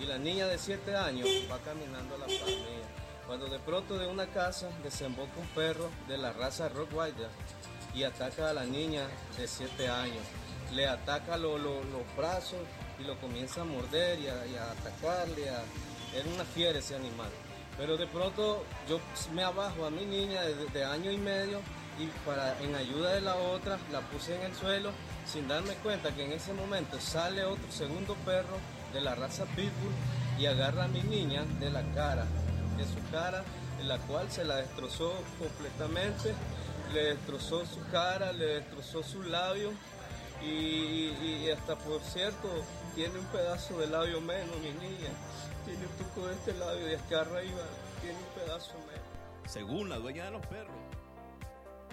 [0.00, 2.34] y la niña de 7 años va caminando a la par
[3.24, 7.30] Cuando de pronto de una casa desemboca un perro de la raza Rottweiler
[7.94, 9.06] y ataca a la niña
[9.36, 10.24] de 7 años.
[10.72, 11.60] Le ataca los
[12.16, 12.58] brazos
[12.98, 15.44] y lo comienza a morder y a, atacarle.
[16.14, 17.30] Era una fiera ese animal.
[17.76, 18.98] Pero de pronto yo
[19.34, 21.60] me abajo a mi niña de, año y medio
[21.98, 24.90] y para en ayuda de la otra la puse en el suelo
[25.26, 28.58] sin darme cuenta que en ese momento sale otro segundo perro
[28.92, 29.92] de la raza Pitbull
[30.38, 32.24] y agarra a mi niña de la cara,
[32.76, 33.44] de su cara,
[33.80, 36.32] en la cual se la destrozó completamente,
[36.92, 39.72] le destrozó su cara, le destrozó su labio
[40.42, 42.48] y, y hasta por cierto
[42.94, 45.10] tiene un pedazo de labio menos mi niña
[45.68, 47.62] tiene un poco de este labio y que arriba
[48.00, 49.06] tiene un pedazo menos.
[49.46, 50.74] Según la dueña de los perros.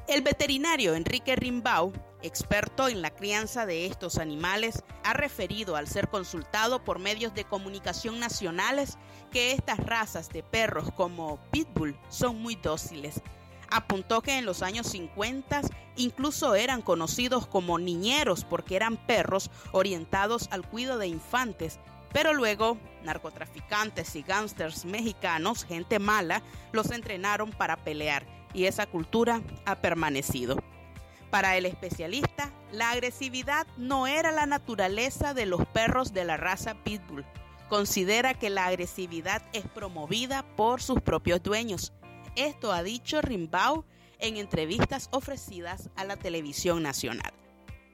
[0.07, 1.91] El veterinario Enrique Rimbau,
[2.21, 7.43] experto en la crianza de estos animales, ha referido al ser consultado por medios de
[7.43, 8.97] comunicación nacionales
[9.31, 13.21] que estas razas de perros como Pitbull son muy dóciles.
[13.69, 15.61] Apuntó que en los años 50
[15.95, 21.79] incluso eran conocidos como niñeros porque eran perros orientados al cuidado de infantes
[22.15, 26.41] pero luego, narcotraficantes y gángsters mexicanos, gente mala,
[26.71, 30.55] los entrenaron para pelear y esa cultura ha permanecido.
[31.29, 36.75] Para el especialista, la agresividad no era la naturaleza de los perros de la raza
[36.85, 37.25] Pitbull.
[37.67, 41.91] Considera que la agresividad es promovida por sus propios dueños.
[42.35, 43.85] Esto ha dicho Rimbau
[44.19, 47.31] en entrevistas ofrecidas a la televisión nacional.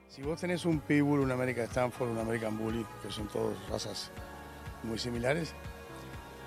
[0.08, 4.12] Si vos tenés un Pitbull, un American Stanford, un American Bully, que son todas razas
[4.84, 5.54] muy similares,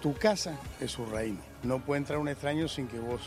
[0.03, 1.41] tu casa es su reino.
[1.63, 3.21] No puede entrar un extraño sin que vos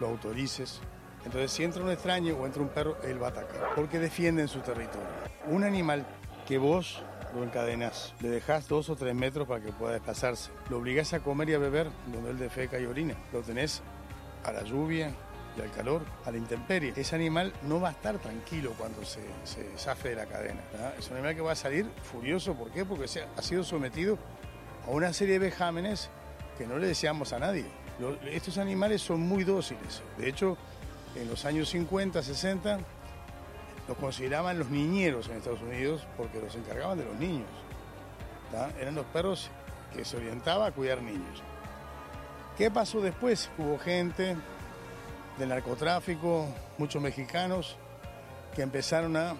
[0.00, 0.80] lo autorices.
[1.24, 4.48] Entonces, si entra un extraño o entra un perro, él va a atacar, porque defienden
[4.48, 5.08] su territorio.
[5.46, 6.04] Un animal
[6.46, 7.02] que vos
[7.34, 11.20] lo encadenas, le dejas dos o tres metros para que pueda desplazarse, lo obligas a
[11.20, 13.82] comer y a beber donde él defeca y orina, lo tenés
[14.44, 15.12] a la lluvia,
[15.62, 16.92] al calor, a la intemperie.
[16.96, 20.60] Ese animal no va a estar tranquilo cuando se, se zafe de la cadena.
[20.98, 22.54] Es un animal que va a salir furioso.
[22.54, 22.84] ¿Por qué?
[22.84, 24.18] Porque se ha sido sometido
[24.86, 26.10] a una serie de vejámenes
[26.56, 27.66] que no le deseamos a nadie.
[28.30, 30.02] estos animales son muy dóciles.
[30.16, 30.56] De hecho,
[31.14, 32.78] en los años 50, 60,
[33.86, 37.48] los consideraban los niñeros en Estados Unidos porque los encargaban de los niños.
[38.80, 39.50] Eran los perros
[39.94, 41.42] que se orientaban a cuidar niños.
[42.58, 43.48] ¿Qué pasó después?
[43.56, 44.36] Hubo gente
[45.38, 47.76] del narcotráfico, muchos mexicanos,
[48.52, 49.36] que empezaron a,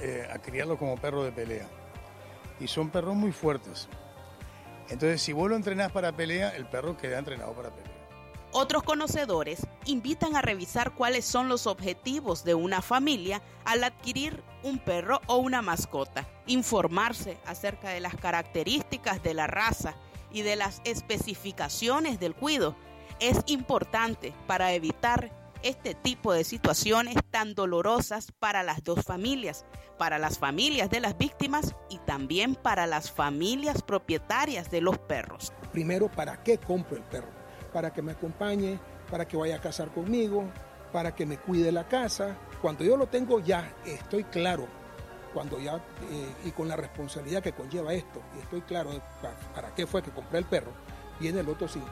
[0.00, 1.68] eh, a criarlos como perros de pelea.
[2.58, 3.88] Y son perros muy fuertes.
[4.88, 7.92] Entonces, si vos lo entrenás para pelea, el perro queda entrenado para pelea.
[8.52, 14.78] Otros conocedores invitan a revisar cuáles son los objetivos de una familia al adquirir un
[14.78, 19.94] perro o una mascota, informarse acerca de las características de la raza
[20.36, 22.76] y de las especificaciones del cuido.
[23.20, 25.32] Es importante para evitar
[25.62, 29.64] este tipo de situaciones tan dolorosas para las dos familias,
[29.96, 35.54] para las familias de las víctimas y también para las familias propietarias de los perros.
[35.72, 37.30] Primero, ¿para qué compro el perro?
[37.72, 38.78] Para que me acompañe,
[39.10, 40.44] para que vaya a casar conmigo,
[40.92, 42.36] para que me cuide la casa.
[42.60, 44.68] Cuando yo lo tengo ya, estoy claro,
[45.36, 48.88] cuando ya, eh, y con la responsabilidad que conlleva esto, y estoy claro
[49.54, 50.72] para, qué fue que compré el perro,
[51.20, 51.82] viene el otro 50%,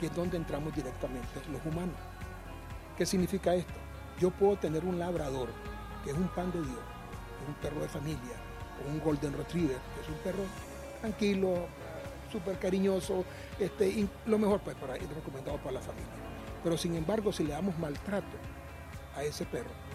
[0.00, 1.94] que es donde entramos directamente los humanos.
[2.98, 3.74] ¿Qué significa esto?
[4.18, 5.50] Yo puedo tener un labrador,
[6.02, 6.80] que es un pan de Dios,
[7.46, 8.34] un perro de familia,
[8.84, 10.42] o un golden retriever, que es un perro
[11.00, 11.68] tranquilo,
[12.32, 13.24] súper cariñoso,
[13.60, 16.10] este, lo mejor pues, para recomendado para la familia.
[16.64, 18.36] Pero sin embargo, si le damos maltrato
[19.14, 19.85] a ese perro,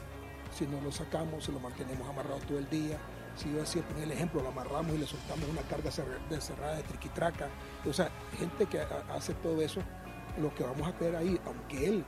[0.53, 2.99] si no lo sacamos, si lo mantenemos amarrado todo el día,
[3.35, 5.89] si yo decía, poner el ejemplo, lo amarramos y le soltamos una carga
[6.29, 7.49] de cerrada de triquitraca,
[7.85, 8.79] o sea, gente que
[9.09, 9.81] hace todo eso,
[10.39, 12.05] lo que vamos a ver ahí, aunque él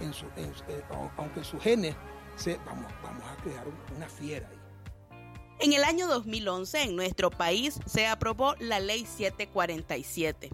[0.00, 0.82] en su, en, eh,
[1.16, 1.94] aunque en su genes,
[2.36, 3.64] se, vamos, vamos a crear
[3.96, 4.56] una fiera ahí.
[5.62, 10.50] En el año 2011 en nuestro país se aprobó la Ley 747.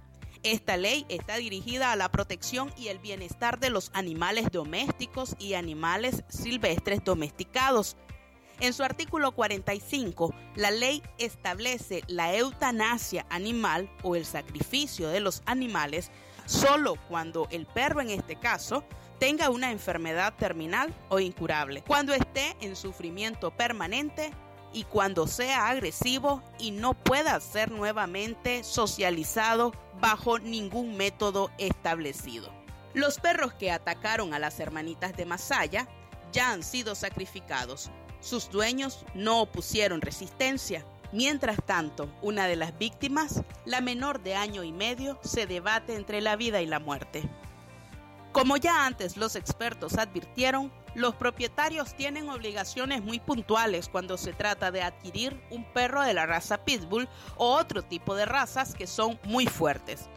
[0.46, 5.54] Esta ley está dirigida a la protección y el bienestar de los animales domésticos y
[5.54, 7.96] animales silvestres domesticados.
[8.60, 15.42] En su artículo 45, la ley establece la eutanasia animal o el sacrificio de los
[15.46, 16.12] animales
[16.44, 18.84] solo cuando el perro en este caso
[19.18, 24.30] tenga una enfermedad terminal o incurable, cuando esté en sufrimiento permanente
[24.72, 32.50] y cuando sea agresivo y no pueda ser nuevamente socializado bajo ningún método establecido.
[32.94, 35.86] Los perros que atacaron a las hermanitas de Masaya
[36.32, 37.90] ya han sido sacrificados.
[38.20, 40.84] Sus dueños no opusieron resistencia.
[41.12, 46.20] Mientras tanto, una de las víctimas, la menor de año y medio, se debate entre
[46.20, 47.28] la vida y la muerte.
[48.36, 54.70] Como ya antes los expertos advirtieron, los propietarios tienen obligaciones muy puntuales cuando se trata
[54.70, 57.08] de adquirir un perro de la raza pitbull
[57.38, 60.10] o otro tipo de razas que son muy fuertes.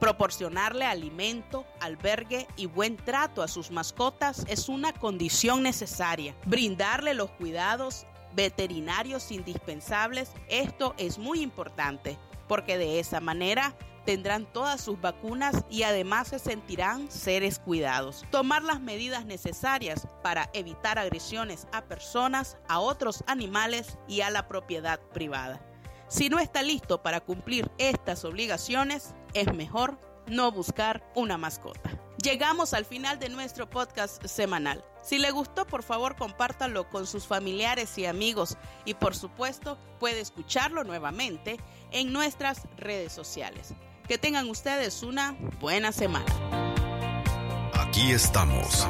[0.00, 6.34] Proporcionarle alimento, albergue y buen trato a sus mascotas es una condición necesaria.
[6.46, 12.16] Brindarle los cuidados veterinarios indispensables, esto es muy importante,
[12.48, 13.74] porque de esa manera
[14.08, 18.24] tendrán todas sus vacunas y además se sentirán seres cuidados.
[18.30, 24.48] Tomar las medidas necesarias para evitar agresiones a personas, a otros animales y a la
[24.48, 25.60] propiedad privada.
[26.08, 31.90] Si no está listo para cumplir estas obligaciones, es mejor no buscar una mascota.
[32.22, 34.82] Llegamos al final de nuestro podcast semanal.
[35.02, 38.56] Si le gustó, por favor, compártalo con sus familiares y amigos
[38.86, 41.58] y por supuesto puede escucharlo nuevamente
[41.92, 43.74] en nuestras redes sociales.
[44.08, 46.24] Que tengan ustedes una buena semana.
[47.74, 48.88] Aquí estamos.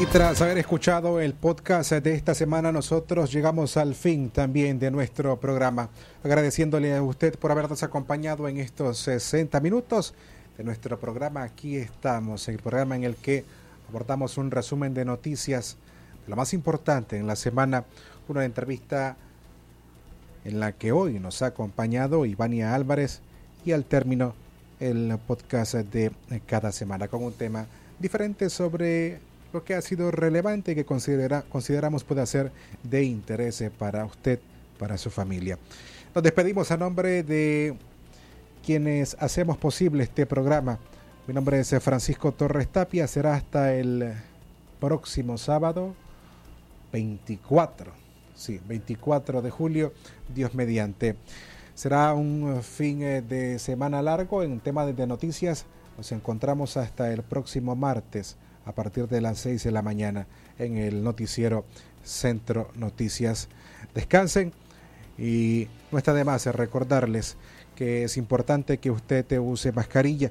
[0.00, 4.90] Y tras haber escuchado el podcast de esta semana, nosotros llegamos al fin también de
[4.90, 5.90] nuestro programa,
[6.22, 10.14] agradeciéndole a usted por habernos acompañado en estos 60 minutos
[10.56, 11.42] de nuestro programa.
[11.42, 13.44] Aquí estamos, el programa en el que
[13.88, 15.76] abordamos un resumen de noticias
[16.24, 17.84] de lo más importante en la semana,
[18.28, 19.16] una entrevista
[20.44, 23.20] en la que hoy nos ha acompañado Ivania Álvarez
[23.64, 24.34] y al término
[24.80, 26.12] el podcast de
[26.46, 27.66] cada semana con un tema
[27.98, 29.18] diferente sobre
[29.52, 32.50] lo que ha sido relevante y que considera, consideramos puede ser
[32.82, 34.40] de interés para usted,
[34.78, 35.58] para su familia.
[36.14, 37.76] Nos despedimos a nombre de
[38.66, 40.78] quienes hacemos posible este programa
[41.26, 43.06] mi nombre es Francisco Torres Tapia.
[43.06, 44.12] Será hasta el
[44.78, 45.94] próximo sábado
[46.92, 47.92] 24.
[48.34, 49.94] Sí, 24 de julio,
[50.34, 51.16] Dios mediante.
[51.74, 55.64] Será un fin eh, de semana largo en tema de noticias.
[55.96, 60.26] Nos encontramos hasta el próximo martes a partir de las 6 de la mañana
[60.58, 61.64] en el noticiero
[62.02, 63.48] Centro Noticias.
[63.94, 64.52] Descansen
[65.16, 67.36] y no está de más recordarles
[67.76, 70.30] que es importante que usted use mascarilla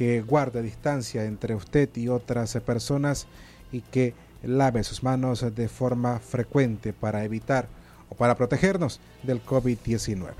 [0.00, 3.26] que guarde distancia entre usted y otras personas
[3.70, 7.68] y que lave sus manos de forma frecuente para evitar
[8.08, 10.30] o para protegernos del COVID-19.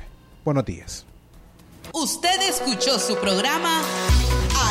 [0.47, 1.05] Buenos días.
[1.93, 3.83] Usted escuchó su programa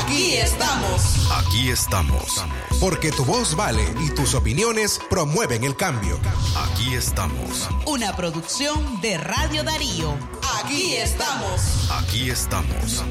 [0.01, 1.29] Aquí estamos.
[1.37, 2.43] Aquí estamos.
[2.79, 6.19] Porque tu voz vale y tus opiniones promueven el cambio.
[6.57, 7.69] Aquí estamos.
[7.85, 10.15] Una producción de Radio Darío.
[10.63, 11.91] Aquí estamos.
[11.91, 13.03] Aquí estamos.